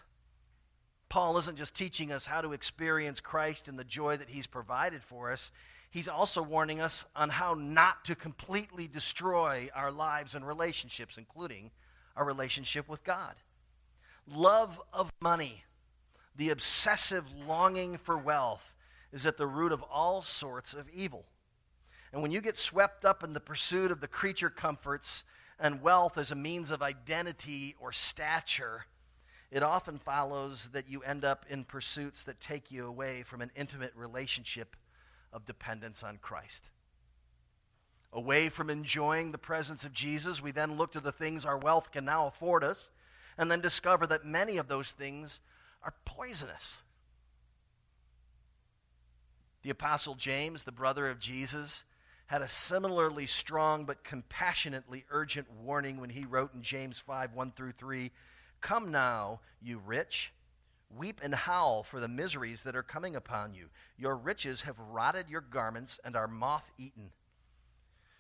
Paul 1.08 1.38
isn't 1.38 1.58
just 1.58 1.76
teaching 1.76 2.10
us 2.10 2.26
how 2.26 2.40
to 2.40 2.52
experience 2.52 3.20
Christ 3.20 3.68
and 3.68 3.78
the 3.78 3.84
joy 3.84 4.16
that 4.16 4.28
he's 4.28 4.48
provided 4.48 5.02
for 5.02 5.30
us, 5.30 5.52
he's 5.90 6.08
also 6.08 6.42
warning 6.42 6.80
us 6.80 7.04
on 7.14 7.30
how 7.30 7.54
not 7.54 8.04
to 8.06 8.16
completely 8.16 8.88
destroy 8.88 9.68
our 9.74 9.92
lives 9.92 10.34
and 10.34 10.44
relationships, 10.44 11.16
including 11.16 11.70
our 12.16 12.24
relationship 12.24 12.88
with 12.88 13.04
God. 13.04 13.34
Love 14.34 14.80
of 14.92 15.12
money, 15.20 15.62
the 16.34 16.50
obsessive 16.50 17.24
longing 17.46 17.96
for 17.98 18.18
wealth, 18.18 18.73
is 19.14 19.24
at 19.24 19.38
the 19.38 19.46
root 19.46 19.70
of 19.70 19.82
all 19.84 20.22
sorts 20.22 20.74
of 20.74 20.90
evil. 20.90 21.24
And 22.12 22.20
when 22.20 22.32
you 22.32 22.40
get 22.40 22.58
swept 22.58 23.04
up 23.04 23.22
in 23.22 23.32
the 23.32 23.40
pursuit 23.40 23.92
of 23.92 24.00
the 24.00 24.08
creature 24.08 24.50
comforts 24.50 25.22
and 25.58 25.80
wealth 25.80 26.18
as 26.18 26.32
a 26.32 26.36
means 26.36 26.72
of 26.72 26.82
identity 26.82 27.76
or 27.78 27.92
stature, 27.92 28.86
it 29.52 29.62
often 29.62 29.98
follows 29.98 30.68
that 30.72 30.88
you 30.88 31.00
end 31.02 31.24
up 31.24 31.46
in 31.48 31.62
pursuits 31.62 32.24
that 32.24 32.40
take 32.40 32.72
you 32.72 32.86
away 32.86 33.22
from 33.22 33.40
an 33.40 33.52
intimate 33.54 33.92
relationship 33.94 34.74
of 35.32 35.46
dependence 35.46 36.02
on 36.02 36.18
Christ. 36.18 36.70
Away 38.12 38.48
from 38.48 38.68
enjoying 38.68 39.30
the 39.30 39.38
presence 39.38 39.84
of 39.84 39.92
Jesus, 39.92 40.42
we 40.42 40.50
then 40.50 40.76
look 40.76 40.90
to 40.92 41.00
the 41.00 41.12
things 41.12 41.44
our 41.44 41.58
wealth 41.58 41.92
can 41.92 42.04
now 42.04 42.26
afford 42.26 42.64
us, 42.64 42.90
and 43.38 43.48
then 43.48 43.60
discover 43.60 44.08
that 44.08 44.24
many 44.24 44.56
of 44.56 44.66
those 44.66 44.90
things 44.90 45.38
are 45.84 45.94
poisonous. 46.04 46.78
The 49.64 49.70
Apostle 49.70 50.14
James, 50.14 50.64
the 50.64 50.72
brother 50.72 51.08
of 51.08 51.18
Jesus, 51.18 51.84
had 52.26 52.42
a 52.42 52.48
similarly 52.48 53.26
strong 53.26 53.86
but 53.86 54.04
compassionately 54.04 55.06
urgent 55.08 55.50
warning 55.50 55.98
when 55.98 56.10
he 56.10 56.26
wrote 56.26 56.52
in 56.52 56.60
James 56.60 56.98
5 56.98 57.32
1 57.32 57.52
through 57.52 57.72
3 57.72 58.12
Come 58.60 58.90
now, 58.90 59.40
you 59.62 59.78
rich, 59.78 60.34
weep 60.94 61.18
and 61.22 61.34
howl 61.34 61.82
for 61.82 61.98
the 61.98 62.08
miseries 62.08 62.62
that 62.64 62.76
are 62.76 62.82
coming 62.82 63.16
upon 63.16 63.54
you. 63.54 63.70
Your 63.96 64.16
riches 64.16 64.60
have 64.62 64.78
rotted 64.78 65.30
your 65.30 65.40
garments 65.40 65.98
and 66.04 66.14
are 66.14 66.28
moth 66.28 66.70
eaten. 66.76 67.10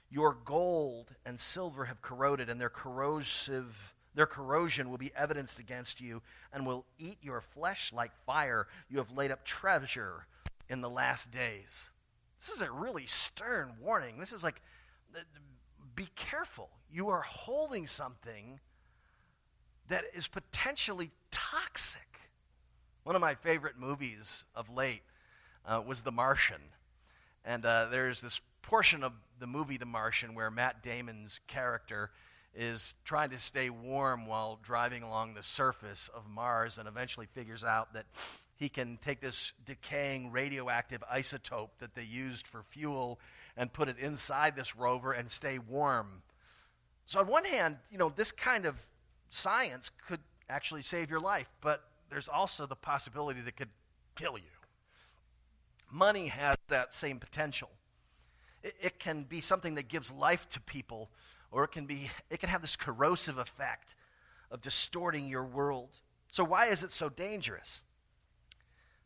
Your 0.08 0.32
gold 0.46 1.14
and 1.26 1.38
silver 1.38 1.84
have 1.84 2.00
corroded, 2.00 2.48
and 2.48 2.58
their 2.58 2.70
corrosive 2.70 3.94
their 4.14 4.26
corrosion 4.26 4.88
will 4.88 4.96
be 4.96 5.12
evidenced 5.14 5.58
against 5.58 6.00
you 6.00 6.22
and 6.52 6.64
will 6.64 6.86
eat 6.98 7.18
your 7.20 7.42
flesh 7.42 7.92
like 7.92 8.12
fire. 8.24 8.66
You 8.88 8.98
have 8.98 9.10
laid 9.10 9.32
up 9.32 9.44
treasure 9.44 10.26
in 10.74 10.80
the 10.80 10.90
last 10.90 11.30
days. 11.30 11.90
This 12.38 12.50
is 12.50 12.60
a 12.60 12.70
really 12.70 13.06
stern 13.06 13.72
warning. 13.80 14.18
This 14.18 14.32
is 14.32 14.42
like, 14.42 14.60
be 15.94 16.08
careful. 16.16 16.68
You 16.92 17.08
are 17.08 17.22
holding 17.22 17.86
something 17.86 18.58
that 19.88 20.04
is 20.14 20.26
potentially 20.26 21.12
toxic. 21.30 22.18
One 23.04 23.14
of 23.14 23.22
my 23.22 23.36
favorite 23.36 23.78
movies 23.78 24.44
of 24.56 24.68
late 24.68 25.02
uh, 25.64 25.80
was 25.86 26.00
The 26.00 26.10
Martian. 26.10 26.60
And 27.44 27.64
uh, 27.64 27.86
there's 27.90 28.20
this 28.20 28.40
portion 28.60 29.04
of 29.04 29.12
the 29.38 29.46
movie 29.46 29.76
The 29.76 29.86
Martian 29.86 30.34
where 30.34 30.50
Matt 30.50 30.82
Damon's 30.82 31.38
character 31.46 32.10
is 32.52 32.94
trying 33.04 33.30
to 33.30 33.38
stay 33.38 33.70
warm 33.70 34.26
while 34.26 34.58
driving 34.60 35.04
along 35.04 35.34
the 35.34 35.42
surface 35.42 36.10
of 36.12 36.28
Mars 36.28 36.78
and 36.78 36.88
eventually 36.88 37.26
figures 37.26 37.62
out 37.62 37.92
that 37.94 38.06
he 38.56 38.68
can 38.68 38.98
take 39.02 39.20
this 39.20 39.52
decaying 39.66 40.30
radioactive 40.30 41.02
isotope 41.12 41.70
that 41.80 41.94
they 41.94 42.04
used 42.04 42.46
for 42.46 42.62
fuel 42.62 43.18
and 43.56 43.72
put 43.72 43.88
it 43.88 43.98
inside 43.98 44.56
this 44.56 44.76
rover 44.76 45.12
and 45.12 45.30
stay 45.30 45.58
warm. 45.58 46.22
So, 47.06 47.20
on 47.20 47.26
one 47.26 47.44
hand, 47.44 47.76
you 47.90 47.98
know, 47.98 48.12
this 48.14 48.32
kind 48.32 48.64
of 48.64 48.76
science 49.30 49.90
could 50.06 50.20
actually 50.48 50.82
save 50.82 51.10
your 51.10 51.20
life, 51.20 51.48
but 51.60 51.84
there's 52.10 52.28
also 52.28 52.66
the 52.66 52.76
possibility 52.76 53.40
that 53.40 53.56
could 53.56 53.68
kill 54.14 54.38
you. 54.38 54.44
Money 55.90 56.28
has 56.28 56.56
that 56.68 56.94
same 56.94 57.18
potential. 57.18 57.70
It, 58.62 58.74
it, 58.80 58.98
can 58.98 59.24
be 59.24 59.40
something 59.40 59.74
that 59.74 59.88
gives 59.88 60.10
life 60.12 60.48
to 60.50 60.60
people, 60.60 61.10
or 61.50 61.64
it 61.64 61.72
can 61.72 61.86
be 61.86 62.10
it 62.30 62.40
can 62.40 62.48
have 62.48 62.62
this 62.62 62.76
corrosive 62.76 63.38
effect 63.38 63.94
of 64.50 64.60
distorting 64.60 65.28
your 65.28 65.44
world. 65.44 65.90
So, 66.30 66.44
why 66.44 66.66
is 66.66 66.82
it 66.82 66.92
so 66.92 67.08
dangerous? 67.08 67.82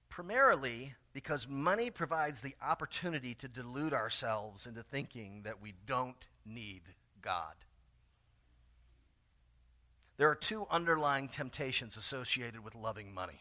Primarily 0.09 0.95
because 1.13 1.49
money 1.49 1.91
provides 1.91 2.41
the 2.41 2.55
opportunity 2.63 3.35
to 3.35 3.49
delude 3.49 3.93
ourselves 3.93 4.67
into 4.67 4.83
thinking 4.83 5.43
that 5.45 5.61
we 5.61 5.75
don't 5.87 6.27
need 6.45 6.83
God. 7.23 7.55
There 10.17 10.29
are 10.29 10.35
two 10.35 10.67
underlying 10.71 11.29
temptations 11.29 11.97
associated 11.97 12.65
with 12.65 12.75
loving 12.75 13.15
money. 13.15 13.41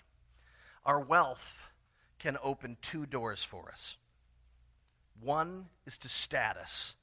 Our 0.85 0.99
wealth 0.99 1.71
can 2.19 2.37
open 2.41 2.77
two 2.81 3.05
doors 3.05 3.43
for 3.43 3.69
us 3.69 3.97
one 5.21 5.67
is 5.85 5.97
to 5.99 6.09
status, 6.09 6.95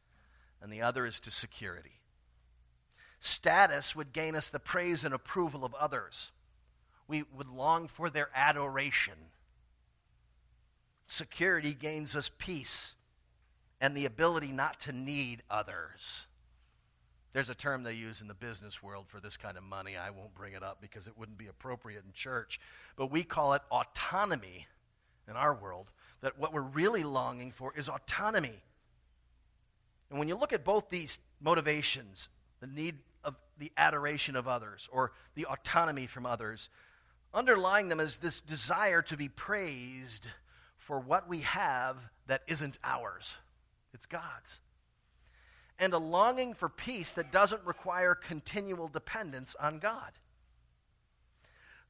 and 0.60 0.72
the 0.72 0.82
other 0.82 1.06
is 1.06 1.20
to 1.20 1.30
security. 1.30 2.00
Status 3.18 3.96
would 3.96 4.12
gain 4.12 4.36
us 4.36 4.48
the 4.48 4.58
praise 4.58 5.04
and 5.04 5.14
approval 5.14 5.64
of 5.64 5.74
others. 5.74 6.30
We 7.08 7.24
would 7.34 7.48
long 7.48 7.88
for 7.88 8.10
their 8.10 8.30
adoration. 8.34 9.14
Security 11.06 11.74
gains 11.74 12.16
us 12.16 12.30
peace 12.38 12.94
and 13.80 13.96
the 13.96 14.06
ability 14.06 14.52
not 14.52 14.80
to 14.80 14.92
need 14.92 15.42
others. 15.50 16.26
There's 17.34 17.50
a 17.50 17.54
term 17.54 17.82
they 17.82 17.94
use 17.94 18.20
in 18.20 18.28
the 18.28 18.34
business 18.34 18.82
world 18.82 19.06
for 19.08 19.20
this 19.20 19.36
kind 19.36 19.58
of 19.58 19.64
money. 19.64 19.96
I 19.96 20.10
won't 20.10 20.34
bring 20.34 20.54
it 20.54 20.62
up 20.62 20.80
because 20.80 21.08
it 21.08 21.18
wouldn't 21.18 21.36
be 21.36 21.48
appropriate 21.48 22.04
in 22.06 22.12
church. 22.12 22.60
But 22.96 23.10
we 23.10 23.24
call 23.24 23.54
it 23.54 23.62
autonomy 23.70 24.68
in 25.28 25.34
our 25.34 25.52
world. 25.52 25.90
That 26.20 26.38
what 26.38 26.52
we're 26.52 26.62
really 26.62 27.02
longing 27.02 27.50
for 27.50 27.74
is 27.76 27.88
autonomy. 27.88 28.62
And 30.10 30.18
when 30.18 30.28
you 30.28 30.36
look 30.36 30.52
at 30.52 30.64
both 30.64 30.88
these 30.90 31.18
motivations, 31.40 32.28
the 32.60 32.68
need 32.68 32.98
of 33.24 33.34
the 33.58 33.72
adoration 33.76 34.36
of 34.36 34.46
others 34.46 34.88
or 34.92 35.10
the 35.34 35.46
autonomy 35.46 36.06
from 36.06 36.24
others, 36.24 36.68
underlying 37.34 37.88
them 37.88 37.98
is 37.98 38.16
this 38.18 38.40
desire 38.40 39.02
to 39.02 39.16
be 39.16 39.28
praised 39.28 40.28
for 40.86 41.00
what 41.00 41.28
we 41.28 41.40
have 41.40 41.96
that 42.26 42.42
isn't 42.46 42.78
ours, 42.84 43.36
it's 43.92 44.06
God's 44.06 44.60
and 45.78 45.92
a 45.92 45.98
longing 45.98 46.54
for 46.54 46.68
peace 46.68 47.12
that 47.12 47.32
doesn't 47.32 47.64
require 47.64 48.14
continual 48.14 48.88
dependence 48.88 49.56
on 49.58 49.78
God. 49.78 50.12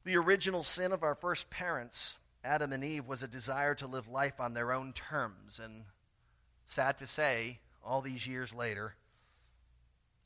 The 0.05 0.17
original 0.17 0.63
sin 0.63 0.93
of 0.93 1.03
our 1.03 1.15
first 1.15 1.51
parents, 1.51 2.15
Adam 2.43 2.73
and 2.73 2.85
Eve, 2.85 3.07
was 3.07 3.23
a 3.23 3.29
desire 3.29 3.75
to 3.77 3.87
live 3.87 4.09
life 4.09 4.41
on 4.41 4.55
their 4.55 4.73
own 4.73 4.93
terms. 4.93 5.61
And 5.63 5.85
sad 6.67 6.99
to 6.99 7.07
say, 7.07 7.61
all 7.85 8.01
these 8.01 8.27
years 8.27 8.53
later, 8.55 8.95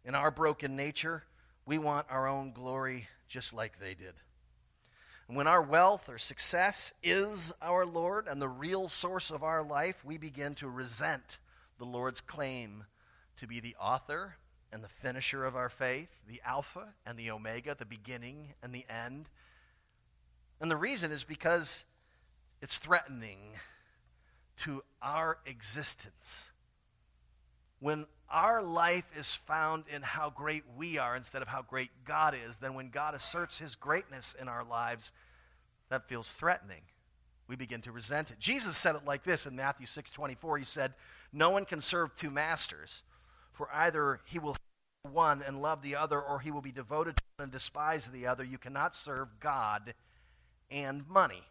in 0.04 0.14
our 0.14 0.30
broken 0.30 0.76
nature, 0.76 1.24
we 1.66 1.78
want 1.78 2.06
our 2.10 2.26
own 2.28 2.52
glory 2.52 3.08
just 3.28 3.52
like 3.52 3.78
they 3.80 3.94
did. 3.94 4.14
When 5.30 5.46
our 5.46 5.60
wealth 5.60 6.08
or 6.08 6.16
success 6.16 6.94
is 7.02 7.52
our 7.60 7.84
Lord 7.84 8.28
and 8.28 8.40
the 8.40 8.48
real 8.48 8.88
source 8.88 9.30
of 9.30 9.42
our 9.42 9.62
life, 9.62 10.02
we 10.02 10.16
begin 10.16 10.54
to 10.56 10.68
resent 10.68 11.38
the 11.76 11.84
Lord's 11.84 12.22
claim 12.22 12.84
to 13.36 13.46
be 13.46 13.60
the 13.60 13.76
author 13.78 14.36
and 14.72 14.82
the 14.82 14.88
finisher 14.88 15.44
of 15.44 15.54
our 15.54 15.68
faith, 15.68 16.08
the 16.26 16.40
Alpha 16.46 16.94
and 17.04 17.18
the 17.18 17.30
Omega, 17.30 17.76
the 17.78 17.84
beginning 17.84 18.54
and 18.62 18.74
the 18.74 18.86
end. 18.88 19.26
And 20.62 20.70
the 20.70 20.78
reason 20.78 21.12
is 21.12 21.24
because 21.24 21.84
it's 22.62 22.78
threatening 22.78 23.38
to 24.64 24.82
our 25.02 25.36
existence. 25.44 26.48
When 27.80 28.06
our 28.30 28.62
life 28.62 29.04
is 29.16 29.34
found 29.34 29.84
in 29.92 30.02
how 30.02 30.30
great 30.30 30.64
we 30.76 30.98
are 30.98 31.16
instead 31.16 31.42
of 31.42 31.48
how 31.48 31.62
great 31.62 31.90
God 32.04 32.34
is, 32.34 32.58
then 32.58 32.74
when 32.74 32.90
God 32.90 33.14
asserts 33.14 33.58
his 33.58 33.74
greatness 33.74 34.34
in 34.40 34.48
our 34.48 34.64
lives, 34.64 35.12
that 35.88 36.08
feels 36.08 36.28
threatening. 36.28 36.82
We 37.46 37.56
begin 37.56 37.80
to 37.82 37.92
resent 37.92 38.30
it. 38.30 38.38
Jesus 38.38 38.76
said 38.76 38.94
it 38.94 39.06
like 39.06 39.22
this 39.22 39.46
in 39.46 39.56
Matthew 39.56 39.86
6 39.86 40.10
24. 40.10 40.58
He 40.58 40.64
said, 40.64 40.92
No 41.32 41.50
one 41.50 41.64
can 41.64 41.80
serve 41.80 42.14
two 42.16 42.30
masters. 42.30 43.02
For 43.52 43.68
either 43.72 44.20
he 44.26 44.38
will 44.38 44.56
one 45.10 45.42
and 45.42 45.62
love 45.62 45.80
the 45.82 45.96
other, 45.96 46.20
or 46.20 46.40
he 46.40 46.50
will 46.50 46.60
be 46.60 46.72
devoted 46.72 47.16
to 47.16 47.22
and 47.38 47.50
despise 47.50 48.06
the 48.06 48.26
other. 48.26 48.44
You 48.44 48.58
cannot 48.58 48.94
serve 48.94 49.28
God 49.40 49.94
and 50.70 51.08
money. 51.08 51.42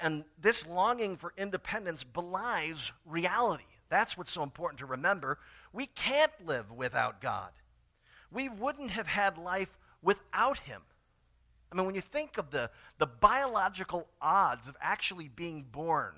And 0.00 0.24
this 0.40 0.66
longing 0.66 1.16
for 1.16 1.34
independence 1.36 2.04
belies 2.04 2.92
reality. 3.04 3.64
That's 3.94 4.18
what's 4.18 4.32
so 4.32 4.42
important 4.42 4.80
to 4.80 4.86
remember. 4.86 5.38
We 5.72 5.86
can't 5.86 6.32
live 6.44 6.72
without 6.72 7.20
God. 7.20 7.50
We 8.32 8.48
wouldn't 8.48 8.90
have 8.90 9.06
had 9.06 9.38
life 9.38 9.68
without 10.02 10.58
Him. 10.58 10.82
I 11.70 11.76
mean, 11.76 11.86
when 11.86 11.94
you 11.94 12.00
think 12.00 12.36
of 12.36 12.50
the, 12.50 12.70
the 12.98 13.06
biological 13.06 14.08
odds 14.20 14.66
of 14.66 14.76
actually 14.80 15.28
being 15.28 15.64
born, 15.70 16.12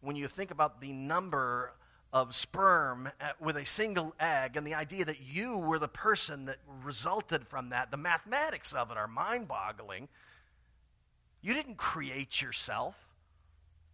when 0.00 0.14
you 0.14 0.28
think 0.28 0.52
about 0.52 0.80
the 0.80 0.92
number 0.92 1.72
of 2.12 2.36
sperm 2.36 3.10
uh, 3.20 3.30
with 3.40 3.56
a 3.56 3.64
single 3.64 4.14
egg 4.20 4.56
and 4.56 4.64
the 4.64 4.74
idea 4.74 5.04
that 5.04 5.20
you 5.20 5.58
were 5.58 5.80
the 5.80 5.88
person 5.88 6.44
that 6.44 6.58
resulted 6.84 7.48
from 7.48 7.70
that, 7.70 7.90
the 7.90 7.96
mathematics 7.96 8.72
of 8.72 8.92
it 8.92 8.96
are 8.96 9.08
mind 9.08 9.48
boggling. 9.48 10.06
You 11.42 11.52
didn't 11.52 11.78
create 11.78 12.40
yourself. 12.40 12.94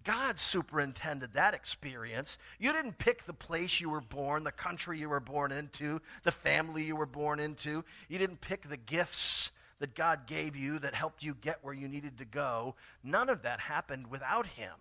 God 0.05 0.39
superintended 0.39 1.33
that 1.33 1.55
experience. 1.55 2.39
You 2.59 2.73
didn't 2.73 2.99
pick 2.99 3.25
the 3.25 3.33
place 3.33 3.81
you 3.81 3.91
were 3.91 4.03
born, 4.03 4.45
the 4.45 4.53
country 4.53 4.99
you 4.99 5.09
were 5.09 5.21
born 5.21 5.51
into, 5.51 6.01
the 6.23 6.33
family 6.33 6.83
you 6.83 6.95
were 6.95 7.07
born 7.07 7.41
into. 7.41 7.85
You 8.09 8.19
didn't 8.19 8.41
pick 8.41 8.69
the 8.69 8.77
gifts 8.77 9.51
that 9.79 9.95
God 9.95 10.27
gave 10.27 10.57
you 10.57 10.79
that 10.81 10.95
helped 10.95 11.23
you 11.23 11.35
get 11.41 11.59
where 11.63 11.75
you 11.75 11.89
needed 11.89 12.19
to 12.19 12.25
go. 12.25 12.75
None 13.03 13.29
of 13.29 13.43
that 13.43 13.61
happened 13.61 14.07
without 14.09 14.47
Him. 14.47 14.73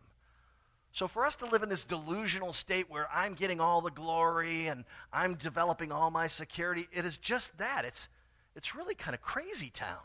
So, 0.92 1.08
for 1.08 1.26
us 1.26 1.36
to 1.38 1.48
live 1.48 1.64
in 1.64 1.70
this 1.70 1.86
delusional 1.86 2.54
state 2.54 2.90
where 2.90 3.10
I'm 3.12 3.34
getting 3.34 3.60
all 3.60 3.82
the 3.82 3.90
glory 3.90 4.68
and 4.68 4.86
I'm 5.12 5.34
developing 5.36 5.92
all 5.92 6.12
my 6.12 6.28
security, 6.28 6.88
it 6.92 7.04
is 7.04 7.18
just 7.18 7.58
that. 7.58 7.84
It's, 7.84 8.10
it's 8.56 8.76
really 8.76 8.94
kind 8.94 9.16
of 9.16 9.22
crazy 9.22 9.72
town. 9.72 9.98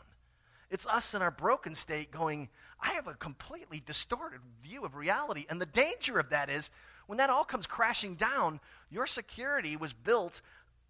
It's 0.71 0.87
us 0.87 1.13
in 1.13 1.21
our 1.21 1.31
broken 1.31 1.75
state 1.75 2.11
going, 2.11 2.49
I 2.81 2.91
have 2.91 3.07
a 3.07 3.13
completely 3.13 3.81
distorted 3.85 4.39
view 4.63 4.85
of 4.85 4.95
reality. 4.95 5.45
And 5.49 5.59
the 5.59 5.65
danger 5.65 6.19
of 6.19 6.29
that 6.29 6.49
is 6.49 6.71
when 7.07 7.17
that 7.17 7.29
all 7.29 7.43
comes 7.43 7.67
crashing 7.67 8.15
down, 8.15 8.59
your 8.89 9.07
security 9.07 9.75
was 9.75 9.93
built 9.93 10.41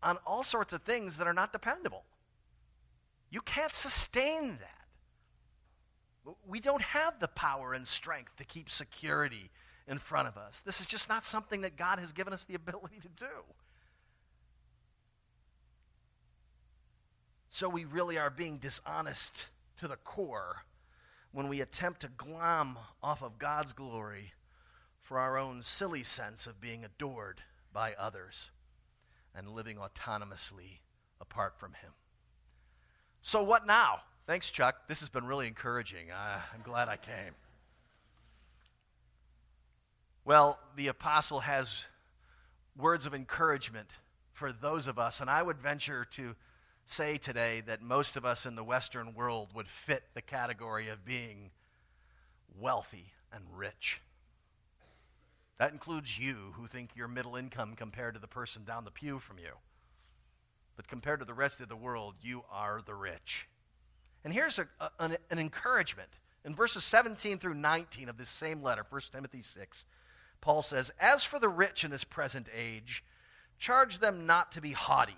on 0.03 0.17
all 0.25 0.43
sorts 0.43 0.73
of 0.73 0.83
things 0.83 1.17
that 1.17 1.27
are 1.27 1.33
not 1.33 1.51
dependable. 1.51 2.03
You 3.31 3.41
can't 3.41 3.73
sustain 3.73 4.57
that. 4.59 6.33
We 6.47 6.59
don't 6.59 6.81
have 6.81 7.19
the 7.19 7.27
power 7.29 7.73
and 7.73 7.87
strength 7.87 8.35
to 8.37 8.43
keep 8.43 8.69
security 8.69 9.49
in 9.87 9.97
front 9.97 10.27
of 10.27 10.37
us. 10.37 10.61
This 10.61 10.79
is 10.79 10.87
just 10.87 11.09
not 11.09 11.25
something 11.25 11.61
that 11.61 11.75
God 11.75 11.99
has 11.99 12.11
given 12.11 12.33
us 12.33 12.43
the 12.43 12.55
ability 12.55 12.99
to 13.01 13.09
do. 13.25 13.43
So 17.49 17.67
we 17.67 17.85
really 17.85 18.17
are 18.17 18.29
being 18.29 18.57
dishonest 18.57 19.47
to 19.79 19.87
the 19.87 19.95
core 19.97 20.63
when 21.31 21.47
we 21.47 21.61
attempt 21.61 22.01
to 22.01 22.09
glom 22.09 22.77
off 23.03 23.21
of 23.21 23.37
God's 23.37 23.73
glory 23.73 24.33
for 25.01 25.19
our 25.19 25.37
own 25.37 25.63
silly 25.63 26.03
sense 26.03 26.47
of 26.47 26.61
being 26.61 26.83
adored 26.83 27.41
by 27.73 27.93
others 27.93 28.49
and 29.35 29.49
living 29.49 29.77
autonomously 29.77 30.79
apart 31.21 31.59
from 31.59 31.73
Him. 31.73 31.91
So, 33.21 33.43
what 33.43 33.67
now? 33.67 33.99
Thanks, 34.27 34.49
Chuck. 34.49 34.87
This 34.87 34.99
has 35.01 35.09
been 35.09 35.25
really 35.25 35.47
encouraging. 35.47 36.11
Uh, 36.11 36.39
I'm 36.53 36.61
glad 36.63 36.87
I 36.87 36.97
came. 36.97 37.33
Well, 40.25 40.59
the 40.75 40.87
apostle 40.87 41.39
has 41.39 41.83
words 42.77 43.05
of 43.05 43.13
encouragement 43.13 43.89
for 44.33 44.51
those 44.51 44.87
of 44.87 44.99
us, 44.99 45.21
and 45.21 45.29
I 45.29 45.41
would 45.41 45.59
venture 45.59 46.05
to 46.11 46.35
say 46.91 47.17
today 47.17 47.61
that 47.67 47.81
most 47.81 48.17
of 48.17 48.25
us 48.25 48.45
in 48.45 48.55
the 48.55 48.63
Western 48.63 49.13
world 49.13 49.49
would 49.53 49.67
fit 49.67 50.03
the 50.13 50.21
category 50.21 50.89
of 50.89 51.05
being 51.05 51.51
wealthy 52.57 53.11
and 53.31 53.43
rich. 53.53 54.01
That 55.59 55.71
includes 55.71 56.17
you 56.17 56.53
who 56.55 56.67
think 56.67 56.91
you're 56.95 57.07
middle 57.07 57.35
income 57.35 57.75
compared 57.75 58.15
to 58.15 58.19
the 58.19 58.27
person 58.27 58.63
down 58.63 58.85
the 58.85 58.91
pew 58.91 59.19
from 59.19 59.37
you. 59.37 59.51
But 60.75 60.87
compared 60.87 61.19
to 61.19 61.25
the 61.25 61.33
rest 61.33 61.59
of 61.59 61.69
the 61.69 61.75
world, 61.75 62.15
you 62.21 62.43
are 62.49 62.81
the 62.85 62.95
rich. 62.95 63.47
And 64.23 64.33
here's 64.33 64.57
a, 64.57 64.67
a, 64.79 64.89
an, 64.99 65.17
an 65.29 65.39
encouragement. 65.39 66.09
In 66.45 66.55
verses 66.55 66.83
17 66.85 67.39
through 67.39 67.55
19 67.55 68.09
of 68.09 68.17
this 68.17 68.29
same 68.29 68.63
letter, 68.63 68.85
1 68.89 69.01
Timothy 69.11 69.41
6, 69.41 69.85
Paul 70.39 70.61
says, 70.61 70.91
As 70.99 71.23
for 71.23 71.39
the 71.39 71.49
rich 71.49 71.83
in 71.83 71.91
this 71.91 72.05
present 72.05 72.47
age, 72.57 73.03
charge 73.57 73.99
them 73.99 74.25
not 74.25 74.53
to 74.53 74.61
be 74.61 74.71
haughty, 74.71 75.17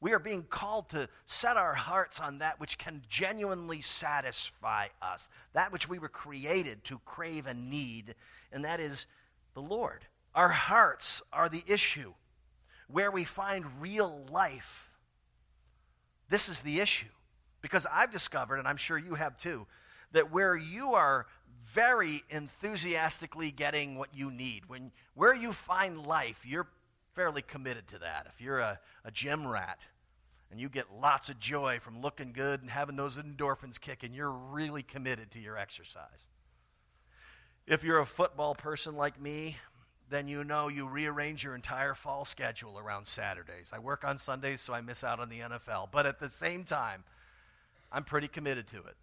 We 0.00 0.12
are 0.12 0.18
being 0.18 0.44
called 0.44 0.90
to 0.90 1.08
set 1.26 1.56
our 1.56 1.74
hearts 1.74 2.20
on 2.20 2.38
that 2.38 2.60
which 2.60 2.78
can 2.78 3.02
genuinely 3.08 3.80
satisfy 3.80 4.88
us, 5.02 5.28
that 5.54 5.72
which 5.72 5.88
we 5.88 5.98
were 5.98 6.08
created 6.08 6.84
to 6.84 7.00
crave 7.04 7.46
and 7.46 7.68
need, 7.68 8.14
and 8.52 8.64
that 8.64 8.78
is 8.80 9.06
the 9.54 9.62
Lord. 9.62 10.04
Our 10.34 10.48
hearts 10.48 11.20
are 11.32 11.48
the 11.48 11.64
issue 11.66 12.12
where 12.88 13.10
we 13.10 13.24
find 13.24 13.64
real 13.80 14.24
life. 14.30 14.88
This 16.28 16.48
is 16.48 16.60
the 16.60 16.80
issue. 16.80 17.08
Because 17.60 17.86
I've 17.92 18.12
discovered, 18.12 18.58
and 18.58 18.68
I'm 18.68 18.76
sure 18.76 18.96
you 18.96 19.16
have 19.16 19.36
too, 19.36 19.66
that 20.12 20.30
where 20.30 20.56
you 20.56 20.94
are 20.94 21.26
very 21.74 22.22
enthusiastically 22.30 23.50
getting 23.50 23.98
what 23.98 24.14
you 24.14 24.30
need, 24.30 24.62
when 24.68 24.92
where 25.14 25.34
you 25.34 25.52
find 25.52 26.06
life, 26.06 26.38
you're 26.44 26.68
fairly 27.18 27.42
committed 27.42 27.88
to 27.88 27.98
that. 27.98 28.28
If 28.32 28.40
you're 28.40 28.60
a, 28.60 28.78
a 29.04 29.10
gym 29.10 29.44
rat 29.44 29.80
and 30.52 30.60
you 30.60 30.68
get 30.68 30.86
lots 31.00 31.28
of 31.28 31.40
joy 31.40 31.80
from 31.82 32.00
looking 32.00 32.30
good 32.32 32.60
and 32.60 32.70
having 32.70 32.94
those 32.94 33.16
endorphins 33.16 33.80
kicking, 33.80 34.14
you're 34.14 34.30
really 34.30 34.84
committed 34.84 35.32
to 35.32 35.40
your 35.40 35.58
exercise. 35.58 36.28
If 37.66 37.82
you're 37.82 37.98
a 37.98 38.06
football 38.06 38.54
person 38.54 38.94
like 38.94 39.20
me, 39.20 39.56
then 40.08 40.28
you 40.28 40.44
know 40.44 40.68
you 40.68 40.86
rearrange 40.86 41.42
your 41.42 41.56
entire 41.56 41.92
fall 41.94 42.24
schedule 42.24 42.78
around 42.78 43.04
Saturdays. 43.04 43.72
I 43.72 43.80
work 43.80 44.04
on 44.04 44.16
Sundays, 44.16 44.60
so 44.60 44.72
I 44.72 44.80
miss 44.80 45.02
out 45.02 45.18
on 45.18 45.28
the 45.28 45.40
NFL. 45.40 45.88
But 45.90 46.06
at 46.06 46.20
the 46.20 46.30
same 46.30 46.62
time, 46.62 47.02
I'm 47.90 48.04
pretty 48.04 48.28
committed 48.28 48.68
to 48.68 48.76
it. 48.76 48.96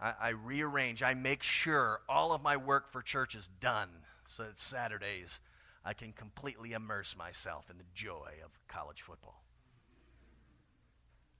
I, 0.00 0.14
I 0.20 0.28
rearrange, 0.28 1.02
I 1.02 1.14
make 1.14 1.42
sure 1.42 1.98
all 2.08 2.32
of 2.32 2.44
my 2.44 2.56
work 2.56 2.92
for 2.92 3.02
church 3.02 3.34
is 3.34 3.48
done 3.58 3.88
so 4.24 4.44
that 4.44 4.60
Saturdays 4.60 5.40
I 5.84 5.92
can 5.92 6.12
completely 6.12 6.72
immerse 6.72 7.16
myself 7.16 7.68
in 7.70 7.78
the 7.78 7.84
joy 7.94 8.30
of 8.44 8.50
college 8.68 9.02
football. 9.02 9.42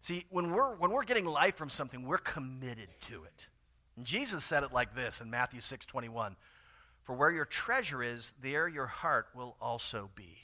See, 0.02 0.26
when 0.28 0.52
we're, 0.52 0.74
when 0.76 0.90
we're 0.90 1.04
getting 1.04 1.24
life 1.24 1.56
from 1.56 1.70
something, 1.70 2.06
we're 2.06 2.18
committed 2.18 2.88
to 3.08 3.24
it. 3.24 3.48
And 3.96 4.04
Jesus 4.04 4.44
said 4.44 4.62
it 4.62 4.72
like 4.72 4.94
this 4.94 5.20
in 5.20 5.30
Matthew 5.30 5.60
6 5.60 5.86
21 5.86 6.36
For 7.04 7.14
where 7.14 7.30
your 7.30 7.46
treasure 7.46 8.02
is, 8.02 8.32
there 8.42 8.68
your 8.68 8.86
heart 8.86 9.28
will 9.34 9.56
also 9.62 10.10
be. 10.14 10.36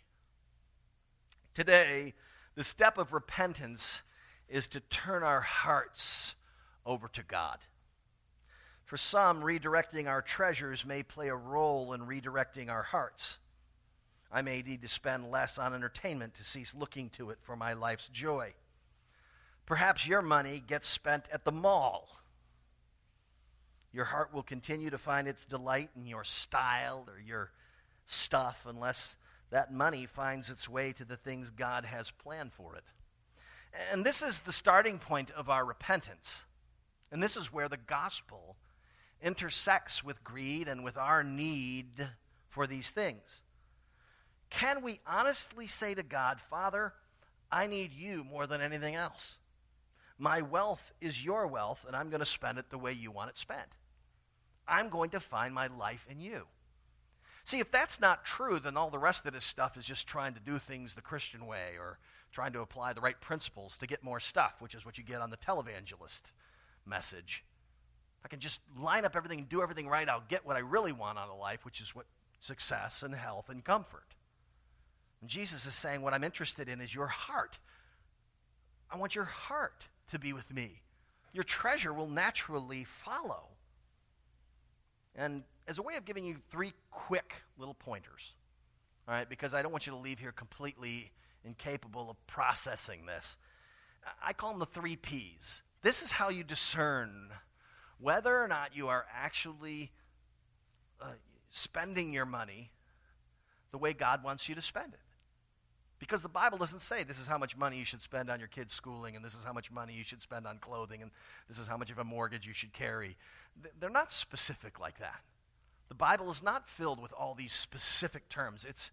Today, 1.52 2.14
the 2.54 2.64
step 2.64 2.96
of 2.96 3.12
repentance 3.12 4.00
is 4.48 4.68
to 4.68 4.80
turn 4.80 5.22
our 5.22 5.40
hearts 5.40 6.34
over 6.86 7.08
to 7.08 7.22
God. 7.22 7.58
For 8.84 8.96
some, 8.96 9.42
redirecting 9.42 10.08
our 10.08 10.22
treasures 10.22 10.86
may 10.86 11.02
play 11.02 11.28
a 11.28 11.36
role 11.36 11.92
in 11.92 12.00
redirecting 12.00 12.70
our 12.70 12.82
hearts. 12.82 13.38
I 14.32 14.42
may 14.42 14.62
need 14.62 14.82
to 14.82 14.88
spend 14.88 15.30
less 15.30 15.58
on 15.58 15.74
entertainment 15.74 16.34
to 16.34 16.44
cease 16.44 16.74
looking 16.74 17.10
to 17.10 17.30
it 17.30 17.38
for 17.42 17.56
my 17.56 17.72
life's 17.72 18.08
joy. 18.08 18.54
Perhaps 19.66 20.06
your 20.06 20.22
money 20.22 20.62
gets 20.64 20.88
spent 20.88 21.24
at 21.32 21.44
the 21.44 21.52
mall 21.52 22.08
your 23.92 24.04
heart 24.04 24.32
will 24.32 24.42
continue 24.42 24.90
to 24.90 24.98
find 24.98 25.26
its 25.26 25.46
delight 25.46 25.90
in 25.96 26.06
your 26.06 26.24
style 26.24 27.06
or 27.08 27.20
your 27.20 27.50
stuff 28.06 28.64
unless 28.66 29.16
that 29.50 29.72
money 29.72 30.06
finds 30.06 30.48
its 30.48 30.68
way 30.68 30.92
to 30.92 31.04
the 31.04 31.16
things 31.16 31.50
God 31.50 31.84
has 31.84 32.10
planned 32.10 32.52
for 32.52 32.76
it. 32.76 32.84
And 33.90 34.06
this 34.06 34.22
is 34.22 34.40
the 34.40 34.52
starting 34.52 34.98
point 34.98 35.30
of 35.32 35.50
our 35.50 35.64
repentance. 35.64 36.44
And 37.10 37.20
this 37.20 37.36
is 37.36 37.52
where 37.52 37.68
the 37.68 37.76
gospel 37.76 38.56
intersects 39.20 40.04
with 40.04 40.22
greed 40.22 40.68
and 40.68 40.84
with 40.84 40.96
our 40.96 41.24
need 41.24 42.08
for 42.48 42.68
these 42.68 42.90
things. 42.90 43.42
Can 44.50 44.82
we 44.82 45.00
honestly 45.06 45.66
say 45.66 45.94
to 45.94 46.02
God, 46.02 46.40
Father, 46.50 46.92
I 47.50 47.66
need 47.66 47.92
you 47.92 48.24
more 48.24 48.46
than 48.46 48.60
anything 48.60 48.94
else? 48.94 49.38
My 50.18 50.42
wealth 50.42 50.92
is 51.00 51.24
your 51.24 51.46
wealth, 51.46 51.84
and 51.86 51.96
I'm 51.96 52.10
going 52.10 52.20
to 52.20 52.26
spend 52.26 52.58
it 52.58 52.68
the 52.68 52.78
way 52.78 52.92
you 52.92 53.10
want 53.10 53.30
it 53.30 53.38
spent. 53.38 53.76
I'm 54.68 54.88
going 54.88 55.10
to 55.10 55.20
find 55.20 55.54
my 55.54 55.68
life 55.68 56.06
in 56.10 56.20
you. 56.20 56.46
See, 57.44 57.58
if 57.58 57.70
that's 57.70 58.00
not 58.00 58.24
true, 58.24 58.58
then 58.58 58.76
all 58.76 58.90
the 58.90 58.98
rest 58.98 59.24
of 59.24 59.32
this 59.32 59.44
stuff 59.44 59.76
is 59.76 59.84
just 59.84 60.06
trying 60.06 60.34
to 60.34 60.40
do 60.40 60.58
things 60.58 60.92
the 60.92 61.00
Christian 61.00 61.46
way 61.46 61.76
or 61.78 61.98
trying 62.32 62.52
to 62.52 62.60
apply 62.60 62.92
the 62.92 63.00
right 63.00 63.20
principles 63.20 63.78
to 63.78 63.86
get 63.86 64.04
more 64.04 64.20
stuff, 64.20 64.56
which 64.60 64.74
is 64.74 64.84
what 64.84 64.98
you 64.98 65.04
get 65.04 65.22
on 65.22 65.30
the 65.30 65.36
televangelist 65.38 66.22
message. 66.86 67.42
If 68.20 68.26
I 68.26 68.28
can 68.28 68.40
just 68.40 68.60
line 68.78 69.04
up 69.04 69.16
everything 69.16 69.38
and 69.38 69.48
do 69.48 69.62
everything 69.62 69.88
right, 69.88 70.08
I'll 70.08 70.22
get 70.28 70.44
what 70.44 70.56
I 70.56 70.60
really 70.60 70.92
want 70.92 71.18
out 71.18 71.30
of 71.30 71.38
life, 71.38 71.64
which 71.64 71.80
is 71.80 71.94
what 71.94 72.06
success 72.40 73.02
and 73.02 73.14
health 73.14 73.48
and 73.48 73.64
comfort. 73.64 74.14
And 75.20 75.28
Jesus 75.28 75.66
is 75.66 75.74
saying, 75.74 76.02
What 76.02 76.14
I'm 76.14 76.24
interested 76.24 76.68
in 76.68 76.80
is 76.80 76.94
your 76.94 77.06
heart. 77.06 77.58
I 78.90 78.96
want 78.96 79.14
your 79.14 79.24
heart 79.24 79.86
to 80.10 80.18
be 80.18 80.32
with 80.32 80.52
me. 80.52 80.82
Your 81.32 81.44
treasure 81.44 81.92
will 81.92 82.08
naturally 82.08 82.84
follow. 82.84 83.44
And 85.14 85.44
as 85.68 85.78
a 85.78 85.82
way 85.82 85.96
of 85.96 86.04
giving 86.04 86.24
you 86.24 86.36
three 86.50 86.72
quick 86.90 87.34
little 87.58 87.74
pointers, 87.74 88.34
all 89.06 89.14
right, 89.14 89.28
because 89.28 89.54
I 89.54 89.62
don't 89.62 89.72
want 89.72 89.86
you 89.86 89.92
to 89.92 89.98
leave 89.98 90.18
here 90.18 90.32
completely 90.32 91.10
incapable 91.44 92.10
of 92.10 92.26
processing 92.26 93.06
this, 93.06 93.36
I 94.24 94.32
call 94.32 94.50
them 94.50 94.58
the 94.60 94.66
three 94.66 94.96
P's. 94.96 95.62
This 95.82 96.02
is 96.02 96.12
how 96.12 96.28
you 96.30 96.42
discern 96.42 97.30
whether 97.98 98.36
or 98.36 98.48
not 98.48 98.74
you 98.74 98.88
are 98.88 99.04
actually 99.14 99.90
uh, 101.00 101.06
spending 101.50 102.12
your 102.12 102.26
money 102.26 102.70
the 103.72 103.78
way 103.78 103.92
God 103.92 104.24
wants 104.24 104.48
you 104.48 104.54
to 104.54 104.62
spend 104.62 104.94
it. 104.94 105.00
Because 106.00 106.22
the 106.22 106.28
Bible 106.28 106.56
doesn't 106.56 106.80
say 106.80 107.04
this 107.04 107.20
is 107.20 107.26
how 107.26 107.36
much 107.38 107.56
money 107.56 107.78
you 107.78 107.84
should 107.84 108.00
spend 108.02 108.30
on 108.30 108.40
your 108.40 108.48
kids' 108.48 108.72
schooling, 108.72 109.14
and 109.14 109.24
this 109.24 109.34
is 109.34 109.44
how 109.44 109.52
much 109.52 109.70
money 109.70 109.92
you 109.92 110.02
should 110.02 110.22
spend 110.22 110.46
on 110.46 110.58
clothing, 110.58 111.02
and 111.02 111.10
this 111.46 111.58
is 111.58 111.68
how 111.68 111.76
much 111.76 111.90
of 111.90 111.98
a 111.98 112.04
mortgage 112.04 112.46
you 112.46 112.54
should 112.54 112.72
carry. 112.72 113.16
They're 113.78 113.90
not 113.90 114.10
specific 114.10 114.80
like 114.80 114.98
that. 114.98 115.20
The 115.88 115.94
Bible 115.94 116.30
is 116.30 116.42
not 116.42 116.68
filled 116.68 117.02
with 117.02 117.12
all 117.12 117.34
these 117.34 117.52
specific 117.52 118.30
terms. 118.30 118.64
It's, 118.66 118.90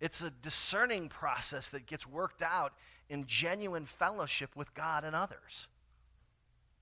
it's 0.00 0.22
a 0.22 0.30
discerning 0.30 1.10
process 1.10 1.68
that 1.70 1.86
gets 1.86 2.06
worked 2.06 2.40
out 2.40 2.72
in 3.10 3.26
genuine 3.26 3.84
fellowship 3.84 4.56
with 4.56 4.72
God 4.72 5.04
and 5.04 5.14
others. 5.14 5.68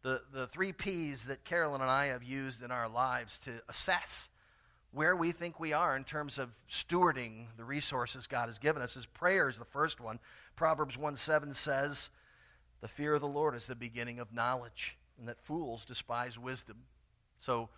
The, 0.02 0.22
the 0.32 0.46
three 0.46 0.72
P's 0.72 1.24
that 1.24 1.44
Carolyn 1.44 1.80
and 1.80 1.90
I 1.90 2.06
have 2.06 2.22
used 2.22 2.62
in 2.62 2.70
our 2.70 2.88
lives 2.88 3.40
to 3.40 3.50
assess 3.68 4.28
where 4.92 5.16
we 5.16 5.32
think 5.32 5.60
we 5.60 5.72
are 5.72 5.96
in 5.96 6.04
terms 6.04 6.38
of 6.38 6.50
stewarding 6.70 7.46
the 7.56 7.64
resources 7.64 8.26
God 8.26 8.46
has 8.46 8.58
given 8.58 8.82
us 8.82 8.96
is 8.96 9.06
prayer 9.06 9.48
is 9.48 9.58
the 9.58 9.64
first 9.64 10.00
one. 10.00 10.18
Proverbs 10.54 10.96
1 10.96 11.16
7 11.16 11.52
says, 11.54 12.10
The 12.80 12.88
fear 12.88 13.14
of 13.14 13.20
the 13.20 13.28
Lord 13.28 13.54
is 13.54 13.66
the 13.66 13.74
beginning 13.74 14.18
of 14.18 14.32
knowledge, 14.32 14.96
and 15.18 15.28
that 15.28 15.40
fools 15.40 15.84
despise 15.84 16.38
wisdom. 16.38 16.76
So, 17.36 17.68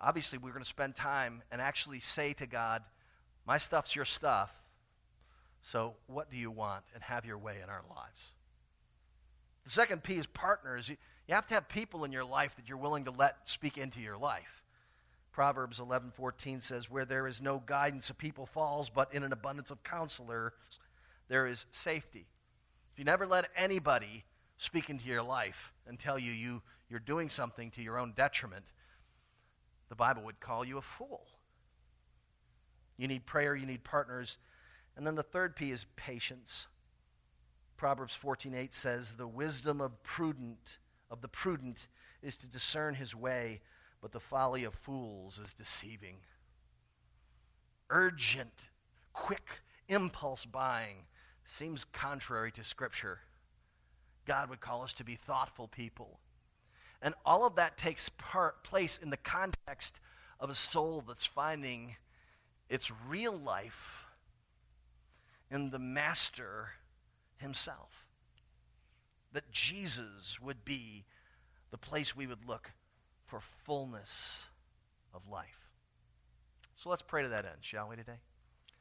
obviously, 0.00 0.38
we're 0.38 0.50
going 0.50 0.62
to 0.62 0.68
spend 0.68 0.96
time 0.96 1.42
and 1.52 1.60
actually 1.60 2.00
say 2.00 2.32
to 2.34 2.46
God, 2.46 2.82
My 3.46 3.58
stuff's 3.58 3.94
your 3.94 4.04
stuff. 4.04 4.52
So, 5.62 5.94
what 6.08 6.30
do 6.30 6.36
you 6.36 6.50
want? 6.50 6.84
And 6.94 7.02
have 7.04 7.24
your 7.24 7.38
way 7.38 7.58
in 7.62 7.70
our 7.70 7.82
lives. 7.88 8.32
The 9.64 9.70
second 9.70 10.02
P 10.02 10.14
is 10.14 10.26
partners. 10.26 10.88
You, 10.88 10.96
you 11.26 11.34
have 11.34 11.46
to 11.46 11.54
have 11.54 11.68
people 11.68 12.04
in 12.04 12.12
your 12.12 12.24
life 12.24 12.56
that 12.56 12.68
you're 12.68 12.78
willing 12.78 13.04
to 13.04 13.10
let 13.10 13.48
speak 13.48 13.78
into 13.78 14.00
your 14.00 14.18
life. 14.18 14.63
Proverbs 15.34 15.80
11:14 15.80 16.60
says, 16.60 16.88
"Where 16.88 17.04
there 17.04 17.26
is 17.26 17.42
no 17.42 17.58
guidance, 17.58 18.08
a 18.08 18.14
people 18.14 18.46
falls, 18.46 18.88
but 18.88 19.12
in 19.12 19.24
an 19.24 19.32
abundance 19.32 19.72
of 19.72 19.82
counselors 19.82 20.52
there 21.26 21.44
is 21.44 21.66
safety." 21.72 22.28
If 22.92 23.00
you 23.00 23.04
never 23.04 23.26
let 23.26 23.50
anybody 23.56 24.24
speak 24.58 24.88
into 24.88 25.06
your 25.06 25.24
life 25.24 25.74
and 25.86 25.98
tell 25.98 26.20
you, 26.20 26.30
you 26.30 26.62
you're 26.88 27.00
doing 27.00 27.28
something 27.28 27.72
to 27.72 27.82
your 27.82 27.98
own 27.98 28.12
detriment, 28.12 28.70
the 29.88 29.96
Bible 29.96 30.22
would 30.22 30.38
call 30.38 30.64
you 30.64 30.78
a 30.78 30.82
fool. 30.82 31.26
You 32.96 33.08
need 33.08 33.26
prayer, 33.26 33.56
you 33.56 33.66
need 33.66 33.82
partners. 33.82 34.38
And 34.94 35.04
then 35.04 35.16
the 35.16 35.24
third 35.24 35.56
P 35.56 35.72
is 35.72 35.84
patience. 35.96 36.68
Proverbs 37.76 38.14
14:8 38.14 38.72
says, 38.72 39.16
"The 39.16 39.26
wisdom 39.26 39.80
of 39.80 40.00
prudent 40.04 40.78
of 41.10 41.22
the 41.22 41.28
prudent 41.28 41.88
is 42.22 42.36
to 42.36 42.46
discern 42.46 42.94
his 42.94 43.16
way." 43.16 43.64
But 44.04 44.12
the 44.12 44.20
folly 44.20 44.64
of 44.64 44.74
fools 44.74 45.40
is 45.42 45.54
deceiving. 45.54 46.16
Urgent, 47.88 48.52
quick 49.14 49.62
impulse 49.88 50.44
buying 50.44 51.06
seems 51.46 51.84
contrary 51.84 52.52
to 52.52 52.62
Scripture. 52.62 53.20
God 54.26 54.50
would 54.50 54.60
call 54.60 54.82
us 54.82 54.92
to 54.92 55.04
be 55.04 55.14
thoughtful 55.14 55.68
people. 55.68 56.20
And 57.00 57.14
all 57.24 57.46
of 57.46 57.54
that 57.54 57.78
takes 57.78 58.10
part, 58.10 58.62
place 58.62 58.98
in 58.98 59.08
the 59.08 59.16
context 59.16 60.00
of 60.38 60.50
a 60.50 60.54
soul 60.54 61.02
that's 61.08 61.24
finding 61.24 61.96
its 62.68 62.92
real 63.08 63.32
life 63.32 64.04
in 65.50 65.70
the 65.70 65.78
Master 65.78 66.72
Himself. 67.38 68.06
that 69.32 69.50
Jesus 69.50 70.38
would 70.42 70.62
be 70.62 71.06
the 71.70 71.78
place 71.78 72.14
we 72.14 72.26
would 72.26 72.46
look 72.46 72.70
for 73.34 73.40
fullness 73.64 74.44
of 75.12 75.28
life. 75.28 75.72
So 76.76 76.88
let's 76.88 77.02
pray 77.02 77.22
to 77.22 77.30
that 77.30 77.44
end, 77.44 77.56
shall 77.62 77.88
we, 77.88 77.96
today? 77.96 78.20